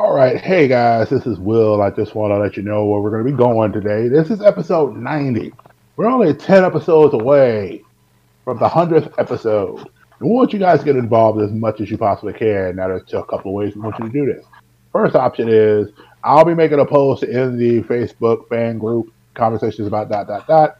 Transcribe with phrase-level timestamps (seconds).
[0.00, 1.82] All right, hey guys, this is Will.
[1.82, 4.08] I just want to let you know where we're going to be going today.
[4.08, 5.52] This is episode 90.
[5.96, 7.84] We're only 10 episodes away
[8.42, 9.90] from the 100th episode.
[10.18, 12.76] We want you guys to get involved as much as you possibly can.
[12.76, 14.46] Now, there's a couple of ways we want you to do this.
[14.90, 15.90] First option is
[16.24, 20.78] I'll be making a post in the Facebook fan group, conversations about dot dot dot,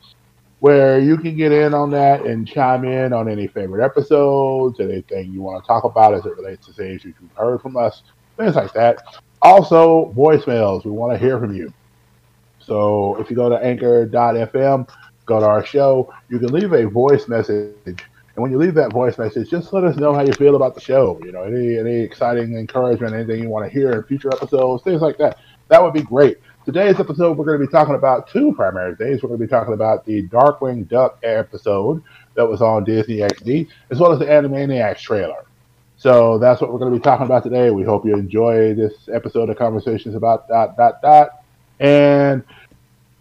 [0.61, 5.31] where you can get in on that and chime in on any favorite episodes, anything
[5.31, 8.03] you want to talk about as it relates to things you've heard from us,
[8.41, 9.03] things like that.
[9.43, 10.85] Also, voicemails.
[10.85, 11.73] We want to hear from you.
[12.59, 14.89] So if you go to anchor.fm,
[15.27, 17.75] go to our show, you can leave a voice message.
[17.87, 20.75] And when you leave that voice message, just let us know how you feel about
[20.75, 21.21] the show.
[21.25, 25.03] You know, any any exciting encouragement, anything you want to hear in future episodes, things
[25.03, 25.39] like that.
[25.69, 26.39] That would be great.
[26.65, 29.23] Today's episode, we're going to be talking about two primary things.
[29.23, 32.03] We're going to be talking about the Darkwing Duck episode
[32.35, 35.45] that was on Disney XD, as well as the Animaniacs trailer.
[36.01, 37.69] So that's what we're going to be talking about today.
[37.71, 41.45] We hope you enjoy this episode of Conversations about dot dot dot,
[41.79, 42.43] and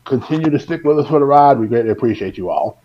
[0.06, 1.60] continue to stick with us for the ride.
[1.60, 2.82] We greatly appreciate you all.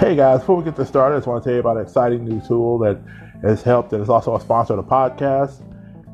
[0.00, 1.84] Hey guys, before we get this started, I just want to tell you about an
[1.84, 3.00] exciting new tool that
[3.42, 5.62] has helped and is also a sponsor of the podcast,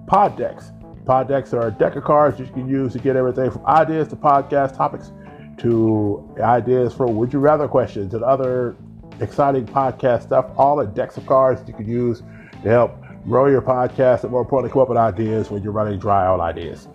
[0.07, 0.73] Pod Decks.
[1.07, 4.09] Pod Decks are a deck of cards you can use to get everything from ideas
[4.09, 5.11] to podcast topics
[5.59, 8.77] to ideas for would you rather questions and other
[9.21, 10.47] exciting podcast stuff.
[10.57, 12.23] All the decks of cards you can use
[12.63, 15.99] to help grow your podcast and more importantly come up with ideas when you're running
[15.99, 16.89] dry on ideas.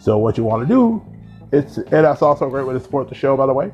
[0.00, 1.04] So what you want to do,
[1.52, 3.72] it's and that's also a great way to support the show by the way.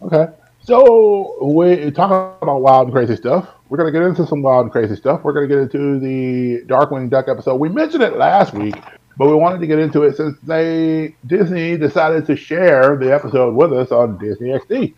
[0.01, 0.27] Okay.
[0.61, 3.47] So we talking about wild and crazy stuff.
[3.69, 5.23] We're gonna get into some wild and crazy stuff.
[5.23, 7.55] We're gonna get into the Darkwing Duck episode.
[7.55, 8.75] We mentioned it last week,
[9.17, 13.55] but we wanted to get into it since they Disney decided to share the episode
[13.55, 14.93] with us on Disney XD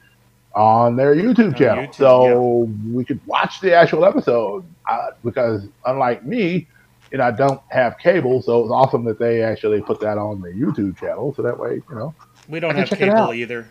[0.56, 4.66] on their YouTube channel, YouTube, so we could watch the actual episode.
[4.90, 6.68] Uh, because unlike me,
[7.12, 10.42] you know, I don't have cable, so it's awesome that they actually put that on
[10.42, 11.34] the YouTube channel.
[11.36, 12.14] So that way, you know,
[12.50, 13.68] We don't have cable either.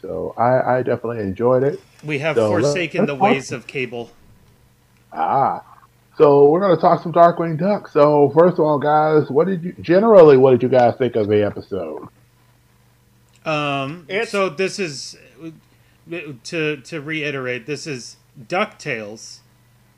[0.00, 1.80] so I, I definitely enjoyed it.
[2.04, 4.10] We have So, forsaken the ways talk- of cable.
[5.12, 5.62] Ah,
[6.18, 7.88] so we're gonna talk some Darkwing Duck.
[7.88, 11.28] So first of all, guys, what did you generally what did you guys think of
[11.28, 12.08] the episode?
[13.44, 15.16] Um, It's- so this is
[16.44, 17.66] to to reiterate.
[17.66, 18.16] This is
[18.48, 19.38] Ducktales,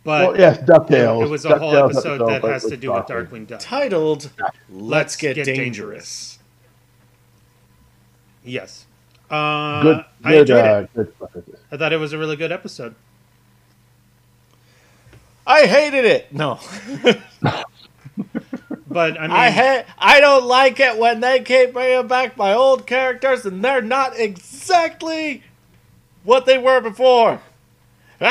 [0.04, 1.24] but well, yes, Ducktales.
[1.24, 3.60] it was a whole DuckTales episode that has to do with Darkwing Duck.
[3.60, 4.30] Titled,
[4.70, 6.38] "Let's Get, Get dangerous.
[8.44, 8.86] Yes.
[9.30, 11.18] Uh, Good, I enjoyed uh, it.
[11.18, 11.44] good.
[11.72, 12.94] I thought it was a really good episode.
[15.46, 16.32] I hated it.
[16.32, 16.60] No,
[18.94, 19.84] But I mean, I hate.
[19.98, 24.16] I don't like it when they keep bringing back my old characters and they're not
[24.16, 25.42] exactly
[26.22, 27.40] what they were before.
[28.20, 28.26] Um,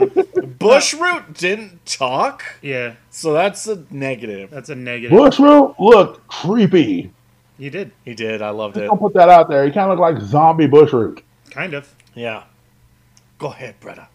[0.58, 4.50] Bushroot didn't talk, yeah, so that's a negative.
[4.50, 5.16] that's a negative.
[5.16, 7.12] Bushroot looked creepy.
[7.58, 8.40] You did He did.
[8.40, 8.86] I loved Just it.
[8.86, 9.64] don't put that out there.
[9.64, 11.22] He kind of looked like zombie Bushroot.
[11.50, 11.92] kind of.
[12.14, 12.44] Yeah.
[13.38, 14.06] Go ahead, Bretta.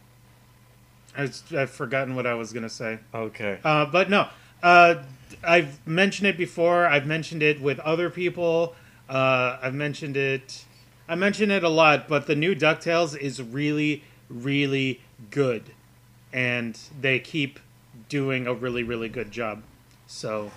[1.17, 2.99] I, I've forgotten what I was gonna say.
[3.13, 3.59] Okay.
[3.63, 4.27] Uh, but no,
[4.61, 4.95] uh,
[5.43, 6.85] I've mentioned it before.
[6.85, 8.75] I've mentioned it with other people.
[9.09, 10.65] Uh, I've mentioned it.
[11.07, 15.01] I mention it a lot, but the new Ducktales is really, really
[15.31, 15.63] good,
[16.31, 17.59] and they keep
[18.09, 19.63] doing a really, really good job.
[20.07, 20.51] So,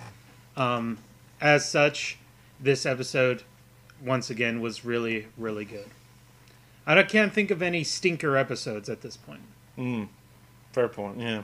[0.55, 0.99] um,
[1.41, 2.17] as such,
[2.59, 3.43] this episode
[4.03, 5.87] once again was really, really good.
[6.85, 10.07] I don't- can't think of any stinker episodes at this point.
[10.71, 11.19] Fair point.
[11.19, 11.43] Yeah.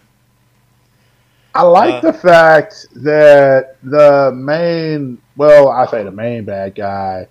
[1.55, 7.27] I like Uh, the fact that the main, well, I say the main bad guy,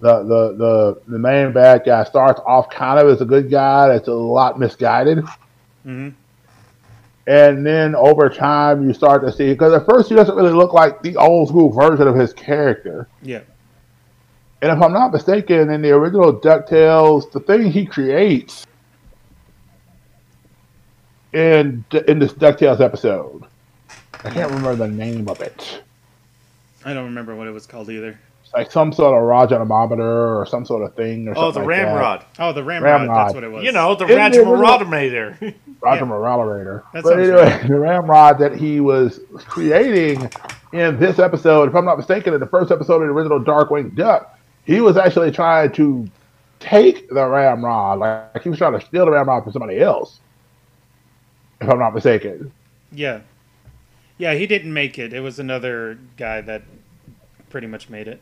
[0.00, 3.88] the, the the the main bad guy starts off kind of as a good guy
[3.88, 5.24] that's a lot misguided,
[5.84, 6.10] hmm
[7.26, 10.72] and then over time you start to see because at first he doesn't really look
[10.72, 13.06] like the old school version of his character.
[13.22, 13.42] Yeah.
[14.62, 18.66] And if I'm not mistaken, in the original Ducktales, the thing he creates
[21.32, 23.44] in in this Ducktales episode,
[24.24, 25.82] I can't remember the name of it.
[26.84, 28.18] I don't remember what it was called either.
[28.50, 31.68] It's like some sort of Rajamometer or some sort of thing or Oh, something the
[31.68, 31.84] like that.
[31.94, 32.24] Ramrod.
[32.40, 33.02] Oh, the Ramrod.
[33.02, 33.16] Ramrod.
[33.28, 33.62] That's what it was.
[33.64, 36.80] You know, the In the original- Roger Yeah.
[36.92, 40.28] But sounds anyway, the Ramrod that he was creating
[40.72, 43.94] in this episode, if I'm not mistaken, in the first episode of the original Darkwing
[43.94, 46.08] Duck, he was actually trying to
[46.58, 50.18] take the Ramrod, like he was trying to steal the Ramrod from somebody else.
[51.60, 52.50] If I'm not mistaken.
[52.90, 53.20] Yeah.
[54.18, 55.12] Yeah, he didn't make it.
[55.12, 56.62] It was another guy that
[57.48, 58.20] pretty much made it.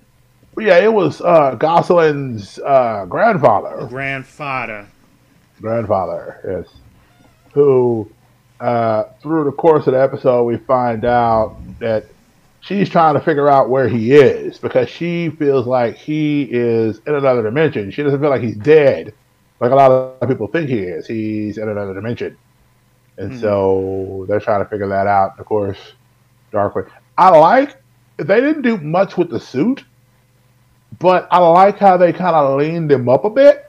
[0.59, 3.87] Yeah, it was uh, Gosalyn's uh, grandfather.
[3.87, 4.87] Grandfather.
[5.61, 6.75] grandfather, yes,
[7.53, 8.11] who
[8.61, 12.05] uh, through the course of the episode we find out that
[12.61, 17.15] she's trying to figure out where he is because she feels like he is in
[17.15, 17.91] another dimension.
[17.91, 19.15] She doesn't feel like he's dead,
[19.61, 21.07] like a lot of people think he is.
[21.07, 22.37] He's in another dimension,
[23.17, 23.39] and Hmm.
[23.39, 25.39] so they're trying to figure that out.
[25.39, 25.79] Of course,
[26.53, 26.89] Darkwing.
[27.17, 27.77] I like
[28.17, 29.85] they didn't do much with the suit,
[30.99, 33.65] but I like how they kind of leaned him up a bit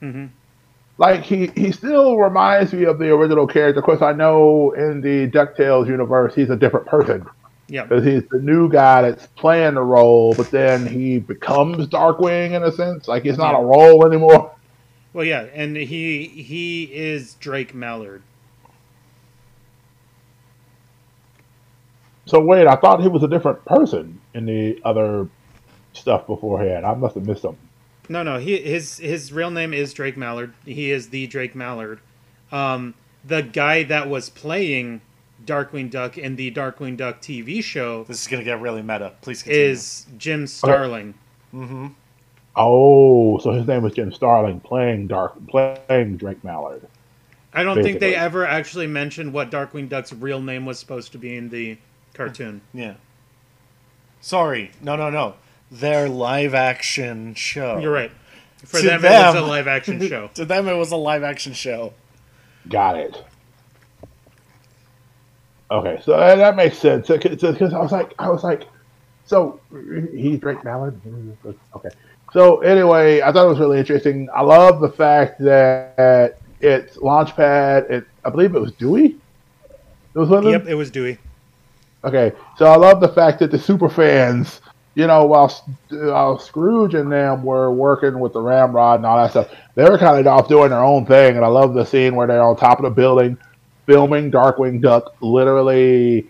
[0.00, 0.26] hmm
[0.98, 3.80] like he he still reminds me of the original character.
[3.80, 7.26] Of course, I know in the Ducktales universe he's a different person
[7.68, 7.88] Yeah.
[7.88, 12.62] because he's the new guy that's playing the role, but then he becomes Darkwing in
[12.62, 13.08] a sense.
[13.08, 13.58] Like it's not Yeah.
[13.58, 14.52] a role anymore.
[15.12, 18.22] Well, yeah, and he he is Drake Mallard.
[22.26, 25.28] So wait, I thought he was a different person in the other
[25.92, 26.86] stuff beforehand.
[26.86, 27.56] I must have missed him.
[28.08, 30.52] No, no, he his his real name is Drake Mallard.
[30.64, 32.00] He is the Drake Mallard.
[32.50, 32.94] Um,
[33.24, 35.00] the guy that was playing
[35.44, 39.12] Darkwing Duck in the Darkwing Duck TV show This is gonna get really meta.
[39.20, 39.66] Please continue.
[39.66, 41.14] is Jim Starling.
[41.54, 41.88] Mm-hmm.
[42.56, 46.86] Oh, so his name was Jim Starling playing Dark playing Drake Mallard.
[47.52, 51.18] I don't think they ever actually mentioned what Darkwing Duck's real name was supposed to
[51.18, 51.78] be in the
[52.14, 52.60] cartoon.
[52.72, 52.94] Yeah.
[54.20, 54.70] Sorry.
[54.80, 55.34] No, no, no.
[55.70, 57.78] Their live action show.
[57.78, 58.10] You're right.
[58.64, 60.30] For To them, it was a live action show.
[60.34, 61.94] to them, it was a live action show.
[62.68, 63.24] Got it.
[65.70, 67.06] Okay, so that, that makes sense.
[67.06, 68.64] Because I was like, I was like,
[69.24, 69.60] so
[70.12, 71.00] he's Drake Mallard.
[71.76, 71.88] Okay.
[72.32, 74.28] So anyway, I thought it was really interesting.
[74.34, 77.90] I love the fact that it's Launchpad.
[77.90, 79.16] It, I believe it was Dewey.
[80.14, 80.50] It was with him?
[80.50, 81.18] Yep, it was Dewey.
[82.02, 84.60] Okay, so I love the fact that the super fans,
[84.94, 85.48] you know, while,
[85.90, 89.98] while Scrooge and them were working with the Ramrod and all that stuff, they were
[89.98, 91.36] kind of off doing their own thing.
[91.36, 93.38] And I love the scene where they're on top of the building
[93.86, 96.28] filming Darkwing Duck, literally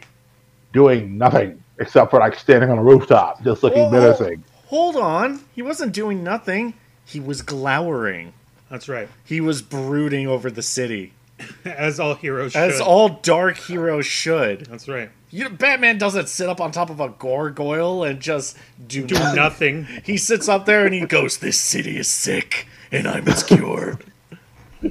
[0.72, 3.90] doing nothing except for like standing on a rooftop, just looking Whoa.
[3.90, 4.44] menacing.
[4.66, 5.40] Hold on.
[5.54, 6.74] He wasn't doing nothing.
[7.04, 8.32] He was glowering.
[8.70, 9.08] That's right.
[9.24, 11.12] He was brooding over the city,
[11.64, 12.70] As all heroes should.
[12.70, 14.66] as all dark heroes should.
[14.66, 15.10] That's right.
[15.30, 18.56] You know, Batman doesn't sit up on top of a gargoyle and just
[18.86, 19.36] do, Do nothing.
[19.82, 20.02] nothing.
[20.04, 23.98] He sits up there and he goes, "This city is sick, and I'm its cure."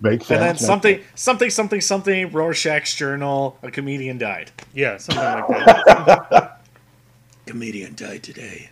[0.00, 0.30] Makes sense.
[0.30, 2.30] and then makes something, something, something, something.
[2.30, 3.58] Rorschach's journal.
[3.62, 4.50] A comedian died.
[4.74, 6.60] Yeah, something like that.
[7.46, 8.70] Comedian died today.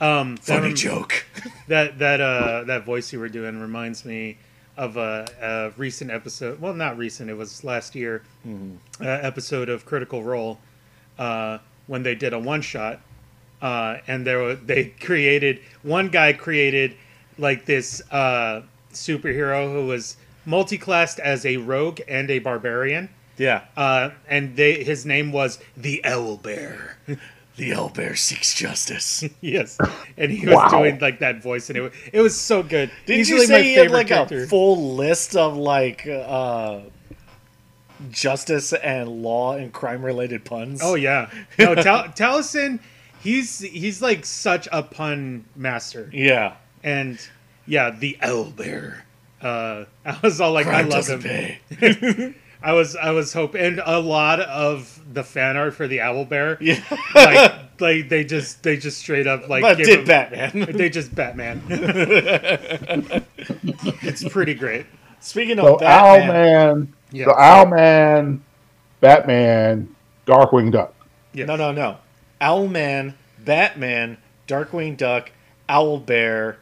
[0.00, 1.24] Um, Funny rem- joke.
[1.68, 4.38] That that uh that voice you were doing reminds me
[4.76, 6.60] of a, a recent episode.
[6.60, 7.30] Well, not recent.
[7.30, 8.22] It was last year.
[8.46, 10.58] Uh, episode of Critical Role
[11.18, 13.00] uh, when they did a one shot,
[13.60, 16.94] uh, and there were, they created one guy created
[17.38, 18.62] like this uh,
[18.92, 23.08] superhero who was multi-classed as a rogue and a barbarian.
[23.36, 23.64] Yeah.
[23.76, 26.98] Uh, and they his name was the Owl Bear.
[27.60, 29.22] The owlbear seeks justice.
[29.42, 29.76] yes,
[30.16, 30.68] and he was Wow.
[30.70, 32.90] doing like that voice, and it was, it was so good.
[33.04, 34.44] Didn't Easily you say my he had favorite like character.
[34.44, 36.80] a full list of like uh
[38.10, 40.80] justice and law and crime related puns?
[40.82, 42.80] Oh yeah, no, Tal- Taliesin,
[43.22, 46.54] he's he's like such a pun master, yeah.
[46.82, 47.18] and
[47.66, 49.04] yeah, the Owl Bear.
[49.42, 52.34] Uh, I was all like, Crime I love doesn't him.
[52.62, 52.68] Pay.
[52.68, 56.24] I was I was hoping and a lot of the fan art for the owl
[56.24, 56.80] bear Yeah.
[57.14, 60.68] like like they just they just straight up like but did him- Batman.
[60.76, 61.62] they just Batman.
[64.02, 64.86] it's pretty great.
[65.20, 67.24] Speaking of So Batman, Owlman, Yeah.
[67.26, 68.40] so Owlman,
[69.00, 69.94] Batman,
[70.26, 70.94] Darkwing Duck.
[71.32, 71.46] Yes.
[71.46, 71.98] no, no, no.
[72.40, 73.14] Owlman,
[73.44, 74.16] Batman,
[74.48, 75.30] Darkwing Duck,
[75.68, 76.56] Owlbear,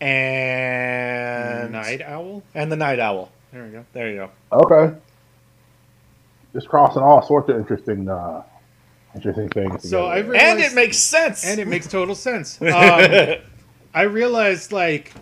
[0.00, 2.42] and Night owl.
[2.54, 3.30] and the Night Owl.
[3.52, 3.84] There we go.
[3.92, 4.30] There you go.
[4.52, 4.94] Okay.
[6.52, 8.42] Just crossing all sorts of interesting, uh,
[9.14, 9.88] interesting things.
[9.88, 11.44] So I realized, And it makes sense.
[11.44, 12.58] and it makes total sense.
[12.62, 13.36] Um,
[13.92, 15.12] I realized like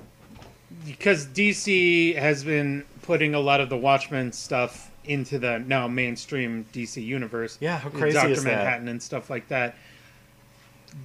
[0.85, 6.67] because DC has been putting a lot of the Watchmen stuff into the now mainstream
[6.73, 7.57] DC universe.
[7.61, 8.57] Yeah, how crazy Doctor is that?
[8.59, 9.75] Manhattan and stuff like that.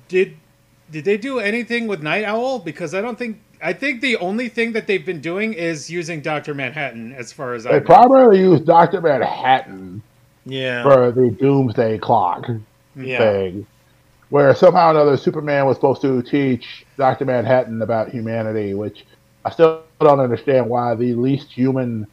[0.10, 0.38] Did
[0.92, 2.60] did they do anything with Night Owl?
[2.60, 6.20] Because I don't think I think the only thing that they've been doing is using
[6.22, 7.86] Doctor Manhattan as far as I they know.
[7.86, 10.03] primarily used Doctor Manhattan
[10.46, 10.84] yeah.
[10.84, 12.48] for the Doomsday Clock
[12.96, 13.18] yeah.
[13.18, 13.66] thing,
[14.30, 19.06] where somehow or another Superman was supposed to teach Doctor Manhattan about humanity, which
[19.46, 22.08] I still don't understand why the least human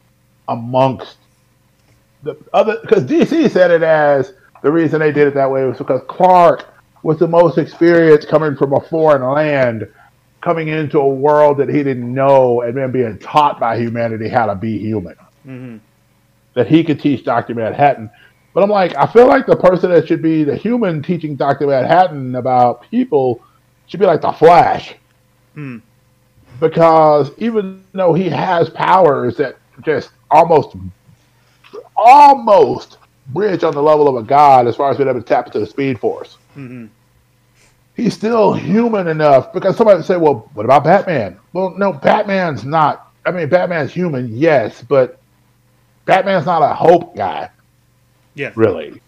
[0.47, 1.17] amongst
[2.23, 5.77] the other because DC said it as the reason they did it that way was
[5.77, 6.67] because Clark
[7.03, 9.87] was the most experienced coming from a foreign land,
[10.41, 14.45] coming into a world that he didn't know, and then being taught by humanity how
[14.45, 15.15] to be human.
[15.47, 15.79] Mhm.
[16.53, 18.09] That he could teach Doctor Manhattan.
[18.53, 21.67] But I'm like, I feel like the person that should be the human teaching Doctor
[21.67, 23.41] Manhattan about people
[23.87, 24.95] should be like the Flash
[25.53, 25.77] Hmm.
[26.59, 30.75] because even though he has powers that just almost
[31.95, 35.45] almost bridge on the level of a god as far as being able to tap
[35.47, 36.89] into the speed force Mhm.
[37.95, 42.63] he's still human enough because somebody would say well what about batman well no batman's
[42.65, 45.19] not i mean batman's human yes but
[46.11, 47.49] batman's not a hope guy
[48.35, 49.01] Yeah, really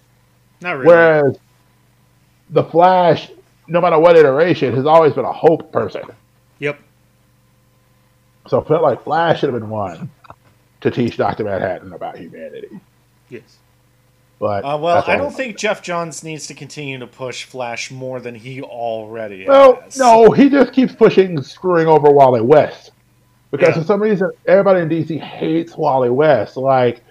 [0.62, 0.88] not really.
[0.88, 1.38] whereas
[2.50, 3.29] the flash
[3.67, 6.03] no matter what iteration has always been a hope person
[6.60, 6.79] Yep.
[8.48, 10.10] So I felt like Flash should have been one
[10.81, 12.79] to teach Doctor Manhattan about humanity.
[13.29, 13.57] Yes.
[14.39, 18.19] But Uh, well, I don't think Geoff Johns needs to continue to push Flash more
[18.19, 19.98] than he already Well, has.
[19.98, 22.91] no, he just keeps pushing, screwing over Wally West
[23.53, 23.81] because Yeah.
[23.83, 26.57] for some reason everybody in DC hates Wally West.
[26.57, 27.03] Like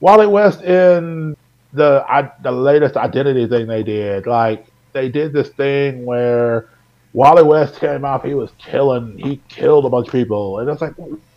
[0.00, 1.34] Wally West in
[1.72, 6.68] the I, the latest Identity thing they did, like they did this thing where
[7.14, 10.82] Wally West came out, he was killing, he killed a bunch of people, and it's
[10.82, 10.92] like,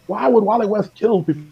[0.08, 1.44] why would Wally West kill people?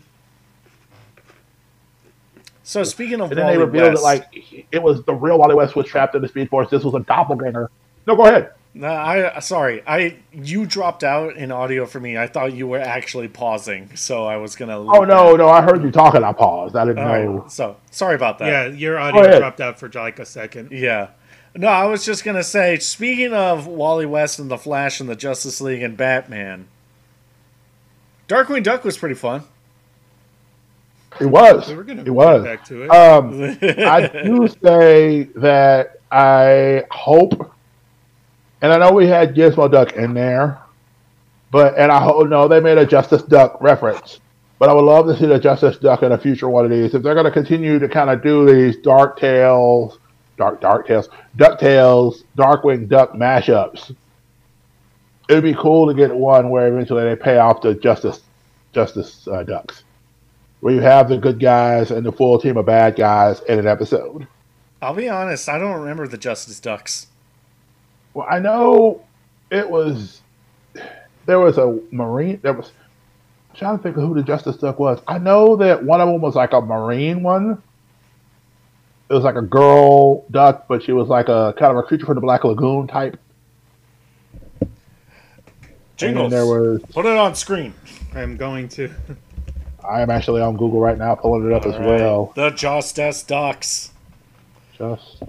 [2.63, 5.37] So speaking of And then Wally they revealed West, that like it was the real
[5.37, 6.69] Wally West was trapped in the Speed Force.
[6.69, 7.71] This was a doppelganger.
[8.05, 8.51] No, go ahead.
[8.79, 9.81] No, I sorry.
[9.87, 12.17] I you dropped out in audio for me.
[12.17, 14.77] I thought you were actually pausing, so I was gonna.
[14.77, 16.23] Oh no, no, I heard you talking.
[16.23, 16.75] I paused.
[16.75, 17.45] I didn't All right, know.
[17.49, 18.47] so sorry about that.
[18.47, 20.71] Yeah, your audio dropped out for like a second.
[20.71, 21.09] Yeah.
[21.55, 22.77] No, I was just gonna say.
[22.77, 26.67] Speaking of Wally West and the Flash and the Justice League and Batman,
[28.27, 29.43] Darkwing Duck was pretty fun.
[31.19, 31.67] It was.
[31.67, 32.43] We were gonna It was.
[32.43, 32.89] get back to it.
[32.89, 33.57] Um,
[33.87, 37.51] I do say that I hope,
[38.61, 40.59] and I know we had Gizmo Duck in there,
[41.51, 44.19] but and I hope no, they made a Justice Duck reference.
[44.59, 46.95] But I would love to see the Justice Duck in a future one of these.
[46.95, 49.99] If they're going to continue to kind of do these Dark Tales,
[50.37, 53.95] Dark Dark Tales, Duck Tales, Darkwing Duck mashups,
[55.29, 58.21] it'd be cool to get one where eventually they pay off the Justice
[58.73, 59.83] Justice uh, Ducks,
[60.61, 63.67] where you have the good guys and the full team of bad guys in an
[63.67, 64.27] episode.
[64.81, 65.47] I'll be honest.
[65.49, 67.07] I don't remember the Justice Ducks.
[68.17, 69.03] Well, I know
[69.51, 70.21] it was
[71.27, 72.39] there was a marine.
[72.41, 72.71] There was
[73.51, 74.99] I'm trying to think of who the Justice Duck was.
[75.07, 77.61] I know that one of them was like a marine one.
[79.07, 82.07] It was like a girl duck, but she was like a kind of a creature
[82.07, 83.19] from the Black Lagoon type.
[84.61, 84.71] And
[85.95, 86.31] Jingles.
[86.31, 86.81] then there was.
[86.89, 87.75] Put it on screen.
[88.15, 88.89] I'm going to.
[89.87, 92.01] I am actually on Google right now, pulling it up as All right.
[92.01, 92.33] well.
[92.35, 93.91] The Justice Ducks.
[94.75, 95.21] Just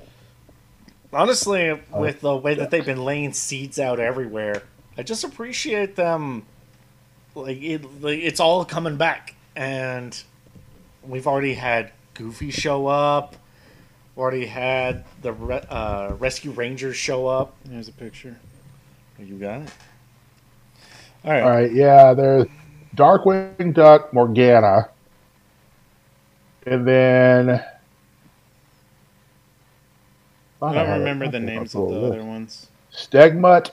[1.13, 4.63] Honestly, with the way that they've been laying seeds out everywhere,
[4.97, 6.45] I just appreciate them.
[7.35, 10.21] Like it, like it's all coming back, and
[11.03, 13.37] we've already had Goofy show up.
[14.17, 17.55] Already had the re- uh, Rescue Rangers show up.
[17.65, 18.37] There's a picture.
[19.19, 19.71] You got it.
[21.25, 21.43] All right.
[21.43, 22.15] all right, yeah.
[22.15, 22.47] There's
[22.97, 24.89] Darkwing Duck, Morgana,
[26.67, 27.65] and then
[30.61, 32.69] I don't remember the names of the other ones.
[32.93, 33.71] Stegmutt.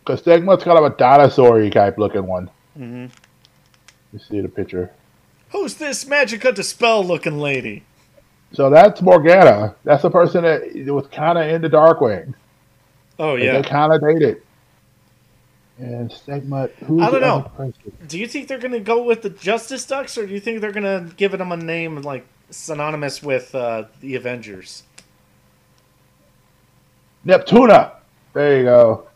[0.00, 2.50] Because Stegmutt's kind of a dinosaur type looking one.
[2.76, 3.06] hmm
[4.12, 4.90] You see the picture.
[5.50, 7.84] Who's this Magica De Spell looking lady?
[8.52, 9.74] So that's Morgana.
[9.84, 12.34] That's the person that was kind of in into Darkwing.
[13.18, 13.60] Oh Like, yeah.
[13.60, 14.42] They kind of dated.
[15.78, 16.68] And Stigma.
[16.84, 17.72] Who's I don't know.
[18.06, 20.72] Do you think they're gonna go with the Justice Ducks, or do you think they're
[20.72, 24.82] gonna give them a name like synonymous with uh, the Avengers?
[27.26, 27.92] Neptuna.
[28.32, 29.06] There you go.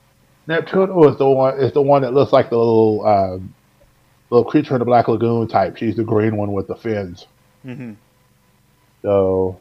[0.48, 1.58] Neptuna was the one.
[1.58, 3.54] Is the one that looks like the little um,
[4.30, 5.76] little creature in the Black Lagoon type.
[5.76, 7.26] She's the green one with the fins.
[7.64, 7.92] Mm-hmm.
[9.02, 9.58] So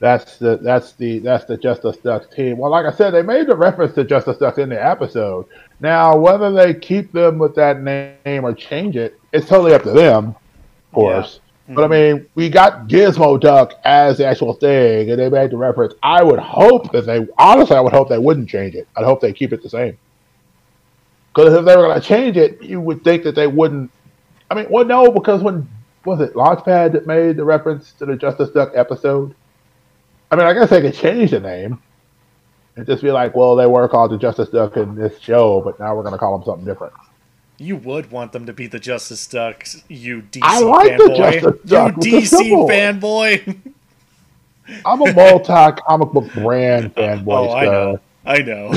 [0.00, 2.58] that's the that's the that's the Justice Ducks team.
[2.58, 5.46] Well, like I said, they made the reference to Justice Ducks in the episode.
[5.80, 9.90] Now, whether they keep them with that name or change it, it's totally up to
[9.90, 11.40] them, of course.
[11.70, 15.58] But I mean, we got Gizmo Duck as the actual thing, and they made the
[15.58, 15.92] reference.
[16.02, 18.88] I would hope that they, honestly, I would hope they wouldn't change it.
[18.96, 19.98] I'd hope they keep it the same.
[21.34, 23.90] Because if they were going to change it, you would think that they wouldn't.
[24.50, 25.68] I mean, well, no, because when
[26.06, 29.34] was it Launchpad that made the reference to the Justice Duck episode?
[30.30, 31.82] I mean, I guess they could change the name
[32.76, 35.78] and just be like, well, they were called the Justice Duck in this show, but
[35.78, 36.94] now we're going to call them something different.
[37.58, 41.42] You would want them to be the Justice Ducks, you DC I like the fanboy.
[41.42, 43.58] Justice Duck You DC fanboy.
[44.84, 47.48] I'm a multi comic book brand oh, fanboy.
[47.48, 48.00] oh, I know.
[48.28, 48.72] I know.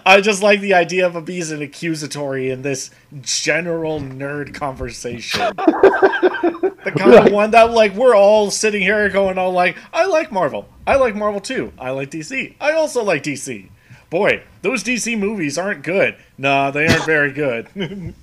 [0.06, 2.90] I just like the idea of him being an accusatory in this
[3.22, 5.40] general nerd conversation.
[5.56, 10.30] the kind of one that, like, we're all sitting here going, all like, I like
[10.30, 10.68] Marvel.
[10.86, 11.72] I like Marvel too.
[11.78, 12.56] I like DC.
[12.60, 13.70] I also like DC.
[14.10, 16.16] Boy, those DC movies aren't good.
[16.38, 17.68] Nah, they aren't very good.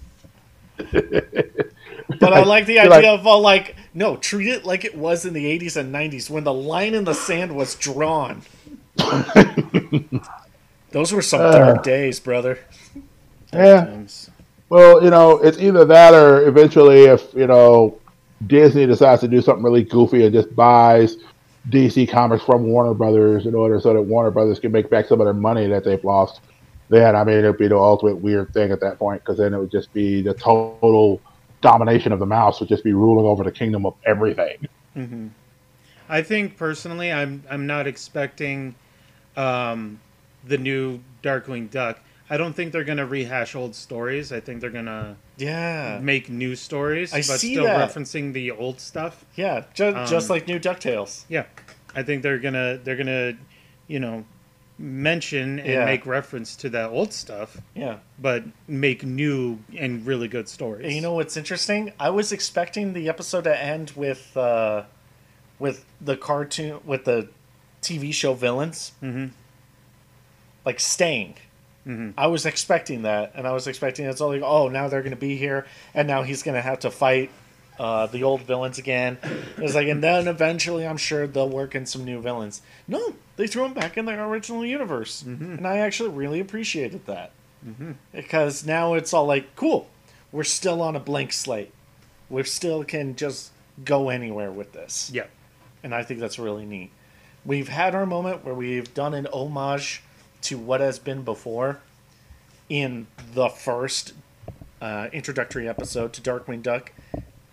[0.82, 5.26] but I like the idea like- of all like, no, treat it like it was
[5.26, 8.42] in the 80s and 90s when the line in the sand was drawn.
[10.92, 11.52] Those were some Uh.
[11.52, 12.60] dark days, brother.
[13.54, 13.86] Yeah.
[13.86, 14.30] Times.
[14.70, 17.98] Well, you know, it's either that or eventually, if you know,
[18.48, 21.18] Disney decides to do something really goofy and just buys
[21.70, 25.22] DC Comics from Warner Brothers in order so that Warner Brothers can make back some
[25.22, 26.41] of their money that they've lost.
[26.89, 29.58] Then, I mean, it'd be the ultimate weird thing at that point because then it
[29.58, 31.22] would just be the total
[31.62, 34.67] domination of the mouse would just be ruling over the kingdom of everything.
[36.10, 38.76] I think personally, I'm I'm not expecting
[39.38, 40.00] um,
[40.45, 42.00] the new Darkwing Duck.
[42.32, 44.32] I don't think they're gonna rehash old stories.
[44.32, 46.00] I think they're gonna Yeah.
[46.02, 47.89] make new stories, I but see still that.
[47.91, 49.26] referencing the old stuff.
[49.36, 51.26] Yeah, ju- just Um, like new DuckTales.
[51.28, 51.44] Yeah,
[51.94, 53.34] I think they're gonna they're gonna,
[53.88, 54.24] you know,
[54.80, 55.86] mention and Yeah.
[55.86, 57.98] make reference to that old stuff, Yeah.
[58.17, 60.86] but make new and really good stories.
[60.86, 61.91] And you know what's interesting?
[62.00, 64.84] I was expecting the episode to end with uh,
[65.60, 67.28] with the cartoon with the
[67.82, 69.28] TV show villains, hmm
[70.65, 71.36] like staying.
[71.88, 72.13] Mhm.
[72.17, 75.12] I was expecting that, and I was expecting it's all like, oh, now they're going
[75.12, 77.32] to be here, and now he's going to have to fight
[77.80, 79.17] uh, the old villains again.
[79.58, 82.62] It's like, and then eventually, I'm sure they'll work in some new villains.
[82.88, 87.32] No, they threw him back in their original universe, and I actually really appreciated that
[88.12, 89.88] because now it's all like, cool,
[90.32, 91.72] we're still on a blank slate.
[92.30, 93.52] We still can just
[93.84, 95.24] go anywhere with this Yeah.
[95.84, 96.91] and I think that's really neat.
[97.46, 100.04] We've had our moment where we've done an homage
[100.41, 101.80] to what has been before
[102.69, 104.13] in the first
[104.82, 106.91] uh, introductory episode to Darkwing Duck,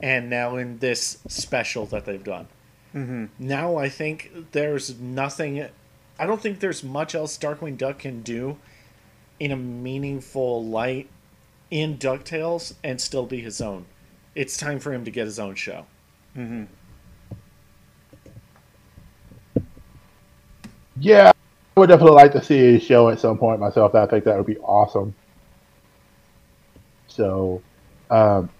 [0.00, 2.46] and now in this special that they've done.
[2.92, 5.66] hmm Now I think there's nothing.
[6.18, 8.58] I don't think there's much else Darkwing Duck can do
[9.38, 11.08] in a meaningful light
[11.70, 13.84] in DuckTales and still be his own.
[14.34, 15.86] It's time for him to get his own show.
[16.34, 16.64] hmm
[21.00, 21.32] Yeah, I
[21.78, 23.94] would definitely like to see a show at some point myself.
[23.94, 25.14] I think that would be awesome.
[27.06, 27.62] So,
[28.10, 28.50] um,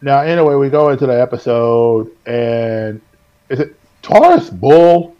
[0.00, 3.00] now anyway, we go into the episode, and
[3.48, 5.16] is it Taurus Bull?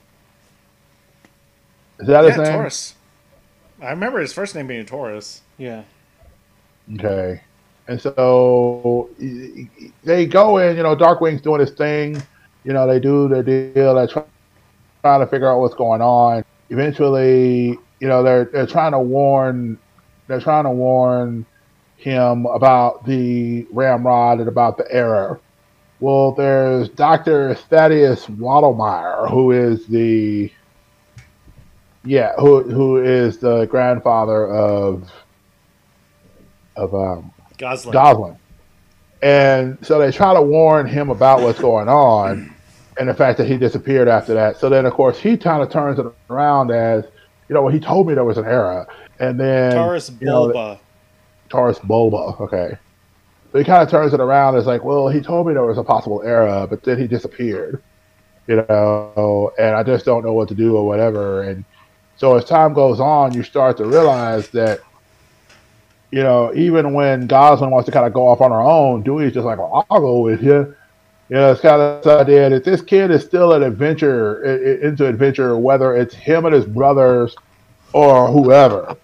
[2.01, 2.53] Is that his yeah, name?
[2.53, 2.95] Taurus.
[3.81, 5.43] I remember his first name being Taurus.
[5.59, 5.85] Yeah.
[6.95, 7.41] Okay.
[7.89, 12.21] And so y- y- they go in, you know, Darkwing's doing his thing.
[12.65, 13.95] You know, they do their deal.
[13.95, 14.25] They're try-
[15.03, 16.45] trying to figure out what's going on.
[16.73, 19.79] Eventually, you know, they're they're trying to warn
[20.27, 21.45] they're trying to warn
[21.97, 25.39] him about the ramrod and about the error.
[26.01, 27.55] Well, there's Dr.
[27.55, 30.51] Thaddeus Waddlemeyer, who is the
[32.07, 35.13] yeah, who who is the grandfather of
[36.75, 37.93] of um, Gosalyn.
[37.93, 38.39] Gosalyn.
[39.21, 42.53] And so they try to warn him about what's going on
[42.99, 44.59] and the fact that he disappeared after that.
[44.59, 47.05] So then, of course, he kind of turns it around as,
[47.49, 48.87] you know, well, he told me there was an error.
[49.19, 50.81] And then Taurus you know, Bulba.
[51.49, 52.79] Taurus Bulba, okay.
[53.53, 54.57] So he kind of turns it around.
[54.57, 57.83] It's like, well, he told me there was a possible era, but then he disappeared,
[58.47, 61.43] you know, and I just don't know what to do or whatever.
[61.43, 61.65] And
[62.17, 64.81] so as time goes on, you start to realize that,
[66.11, 69.35] you know, even when Gosalyn wants to kind of go off on her own, Dewey's
[69.35, 70.75] just like, well, I'll go with you.
[71.33, 74.45] You know, it's kind of this idea that this kid is still an adventure,
[74.85, 77.35] into adventure, whether it's him and his brothers
[77.95, 78.95] or whoever.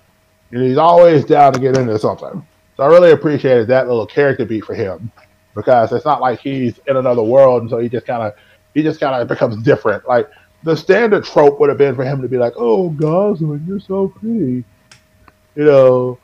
[0.50, 2.46] And he's always down to get into something.
[2.76, 5.10] So I really appreciated that little character beat for him
[5.54, 8.34] because it's not like he's in another world and so he just kind of
[8.74, 10.06] he just kind of becomes different.
[10.06, 10.28] Like
[10.64, 14.08] the standard trope would have been for him to be like, "Oh, Gosalyn, you're so
[14.08, 14.64] pretty,"
[15.56, 16.18] you know.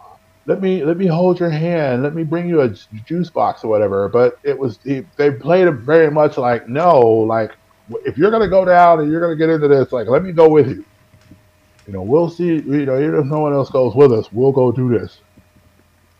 [0.47, 2.03] Let me let me hold your hand.
[2.03, 2.69] Let me bring you a
[3.07, 4.09] juice box or whatever.
[4.09, 7.53] But it was he, they played it very much like no, like
[8.05, 10.49] if you're gonna go down and you're gonna get into this, like let me go
[10.49, 10.85] with you.
[11.87, 12.57] You know, we'll see.
[12.57, 15.21] You know, even if no one else goes with us, we'll go do this.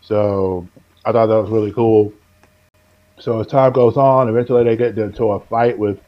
[0.01, 0.67] So
[1.05, 2.11] I thought that was really cool.
[3.19, 5.99] So as time goes on, eventually they get into a fight with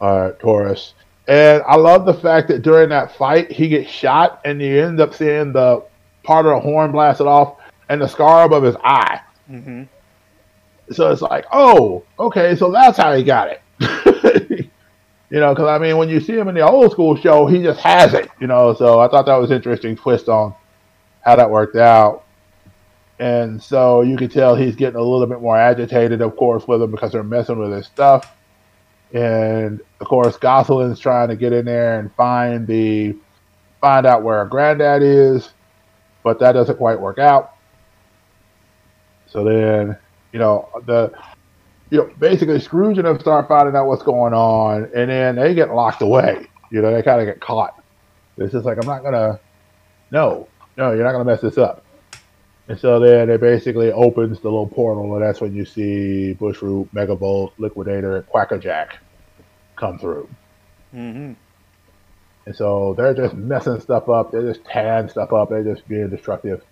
[0.00, 0.94] uh, Taurus.
[1.26, 4.98] And I love the fact that during that fight, he gets shot and you end
[4.98, 5.84] up seeing the
[6.22, 7.56] part of the horn blasted off
[7.88, 9.20] and the scar above his eye.
[9.50, 9.84] Mm-hmm.
[10.92, 13.62] So it's like, oh, okay, so that's how he got it.
[15.30, 17.62] you know, because I mean, when you see him in the old school show, he
[17.62, 18.74] just has it, you know.
[18.74, 20.54] So I thought that was interesting twist on
[21.24, 22.24] how that worked out.
[23.18, 26.80] And so you can tell he's getting a little bit more agitated, of course, with
[26.80, 28.34] them because they're messing with his stuff.
[29.12, 33.16] And of course, Gosalyn's trying to get in there and find the
[33.80, 35.50] find out where granddad is,
[36.28, 37.54] but that doesn't quite work out.
[39.28, 39.96] So then,
[40.30, 41.10] you know, the
[41.88, 45.54] you know, basically Scrooge and them start finding out what's going on, and then they
[45.54, 46.46] get locked away.
[46.70, 47.82] You know, they kind of get caught.
[48.36, 49.40] It's just like I'm not gonna,
[50.10, 51.82] no, no, you're not gonna mess this up.
[52.68, 56.90] And so then it basically opens the little portal, and that's when you see Bushroot,
[56.92, 58.98] Megavolt, Liquidator, and Quackerjack
[59.76, 60.28] come through.
[60.94, 61.32] Mm-hmm.
[62.48, 64.32] And so they're just messing stuff up.
[64.32, 65.50] They're just tearing stuff up.
[65.50, 66.64] They're just being destructive.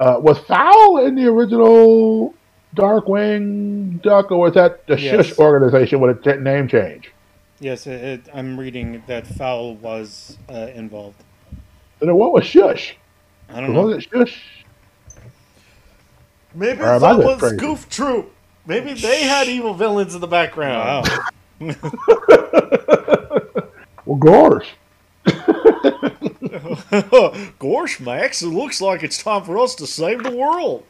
[0.00, 2.34] Uh, was Fowl in the original
[2.74, 5.26] Darkwing Duck, or was that the yes.
[5.26, 7.12] Shush organization with a name change?
[7.60, 11.22] Yes, it, it, I'm reading that Fowl was uh, involved.
[12.00, 12.96] And then what was Shush?
[13.50, 13.82] I don't know.
[13.82, 14.64] Was it Shush?
[16.54, 17.56] Maybe that was crazy.
[17.58, 18.32] Goof Troop.
[18.64, 21.06] Maybe they had evil villains in the background.
[21.60, 21.60] Wow.
[24.06, 24.74] well, gosh.
[27.58, 30.84] gosh, Max, it looks like it's time for us to save the world.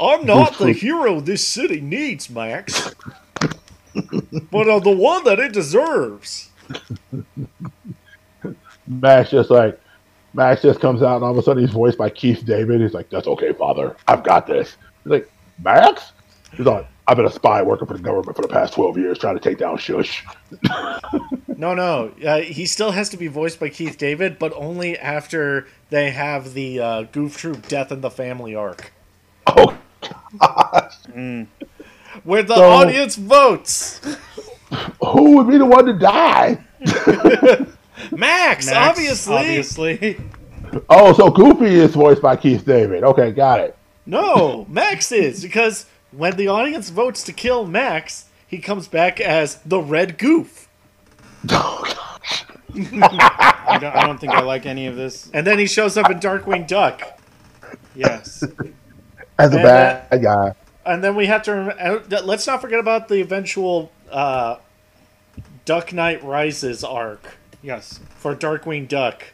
[0.00, 2.94] I'm not the hero this city needs, Max,
[3.94, 6.50] but I'm the one that it deserves.
[8.86, 9.78] Max just like,
[10.32, 12.80] Max just comes out and all of a sudden he's voiced by Keith David.
[12.80, 13.96] He's like, "That's okay, father.
[14.08, 15.30] I've got this." He's like,
[15.62, 16.12] "Max?"
[16.52, 19.18] He's like, "I've been a spy working for the government for the past twelve years,
[19.18, 20.24] trying to take down Shush."
[21.56, 25.66] no, no, uh, he still has to be voiced by Keith David, but only after
[25.90, 28.92] they have the uh, Goof Troop Death in the Family arc.
[29.46, 29.76] Oh
[30.38, 30.96] gosh!
[31.08, 31.46] Mm.
[32.24, 34.00] Where the so, audience votes.
[35.04, 36.64] Who would be the one to die?
[38.10, 39.36] Max, Max obviously.
[39.36, 40.20] Obviously.
[40.88, 43.02] Oh, so Goofy is voiced by Keith David.
[43.02, 43.76] Okay, got it.
[44.06, 49.56] No, Max is because when the audience votes to kill Max, he comes back as
[49.56, 50.68] the Red Goof.
[51.48, 52.44] Oh gosh.
[52.74, 55.30] I, don't, I don't think I like any of this.
[55.32, 57.02] And then he shows up in Darkwing Duck.
[57.94, 58.42] Yes.
[59.38, 60.54] As a and, bad uh, guy.
[60.84, 64.56] And then we have to uh, let's not forget about the eventual uh,
[65.64, 67.38] Duck Knight Rises arc.
[67.62, 68.00] Yes.
[68.16, 69.24] For Darkwing Duck,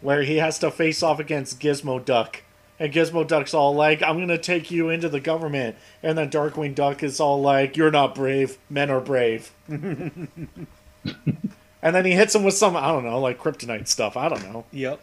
[0.00, 2.42] where he has to face off against Gizmo Duck.
[2.82, 5.76] And Gizmo Duck's all like, I'm going to take you into the government.
[6.02, 8.58] And then Darkwing Duck is all like, You're not brave.
[8.68, 9.52] Men are brave.
[9.68, 10.28] and
[11.80, 14.16] then he hits him with some, I don't know, like kryptonite stuff.
[14.16, 14.64] I don't know.
[14.72, 15.00] Yep.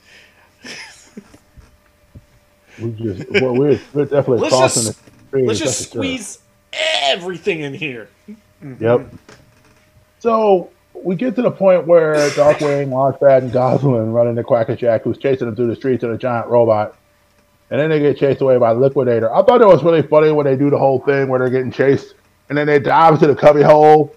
[2.82, 6.40] we just, we're, we're definitely let's crossing just, the Let's just squeeze
[6.74, 8.10] everything in here.
[8.82, 9.10] Yep.
[10.20, 15.18] So we get to the point where Darkwing, Launchpad, and Gosalyn run into Quackerjack, who's
[15.18, 16.98] chasing them through the streets in a giant robot.
[17.72, 19.34] And then they get chased away by Liquidator.
[19.34, 21.72] I thought it was really funny when they do the whole thing where they're getting
[21.72, 22.16] chased,
[22.50, 24.16] and then they dive into the cubby hole.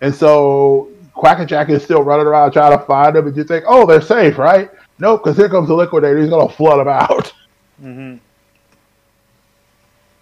[0.00, 3.86] And so Quackerjack is still running around trying to find them, and you think, oh,
[3.86, 4.70] they're safe, right?
[4.98, 6.18] Nope, because here comes the Liquidator.
[6.18, 7.32] He's going to flood them out.
[7.82, 8.16] Mm-hmm.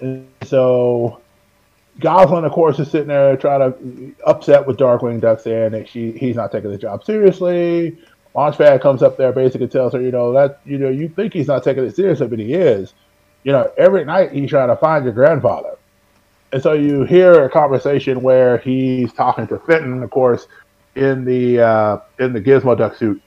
[0.00, 1.20] And so
[2.00, 6.12] Gosalyn, of course, is sitting there trying to upset with Darkwing Duck, saying that she
[6.12, 7.96] he's not taking the job seriously.
[8.36, 11.48] Launchpad comes up there, basically tells her, you know, that you know, you think he's
[11.48, 12.94] not taking it seriously, but he is.
[13.44, 15.76] you know, every night he's trying to find your grandfather.
[16.52, 20.46] And so you hear a conversation where he's talking to Fenton, of course,
[20.94, 23.22] in the uh, in the Gizmo duck suit,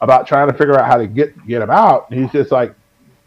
[0.00, 2.08] about trying to figure out how to get get him out.
[2.10, 2.74] And he's just like,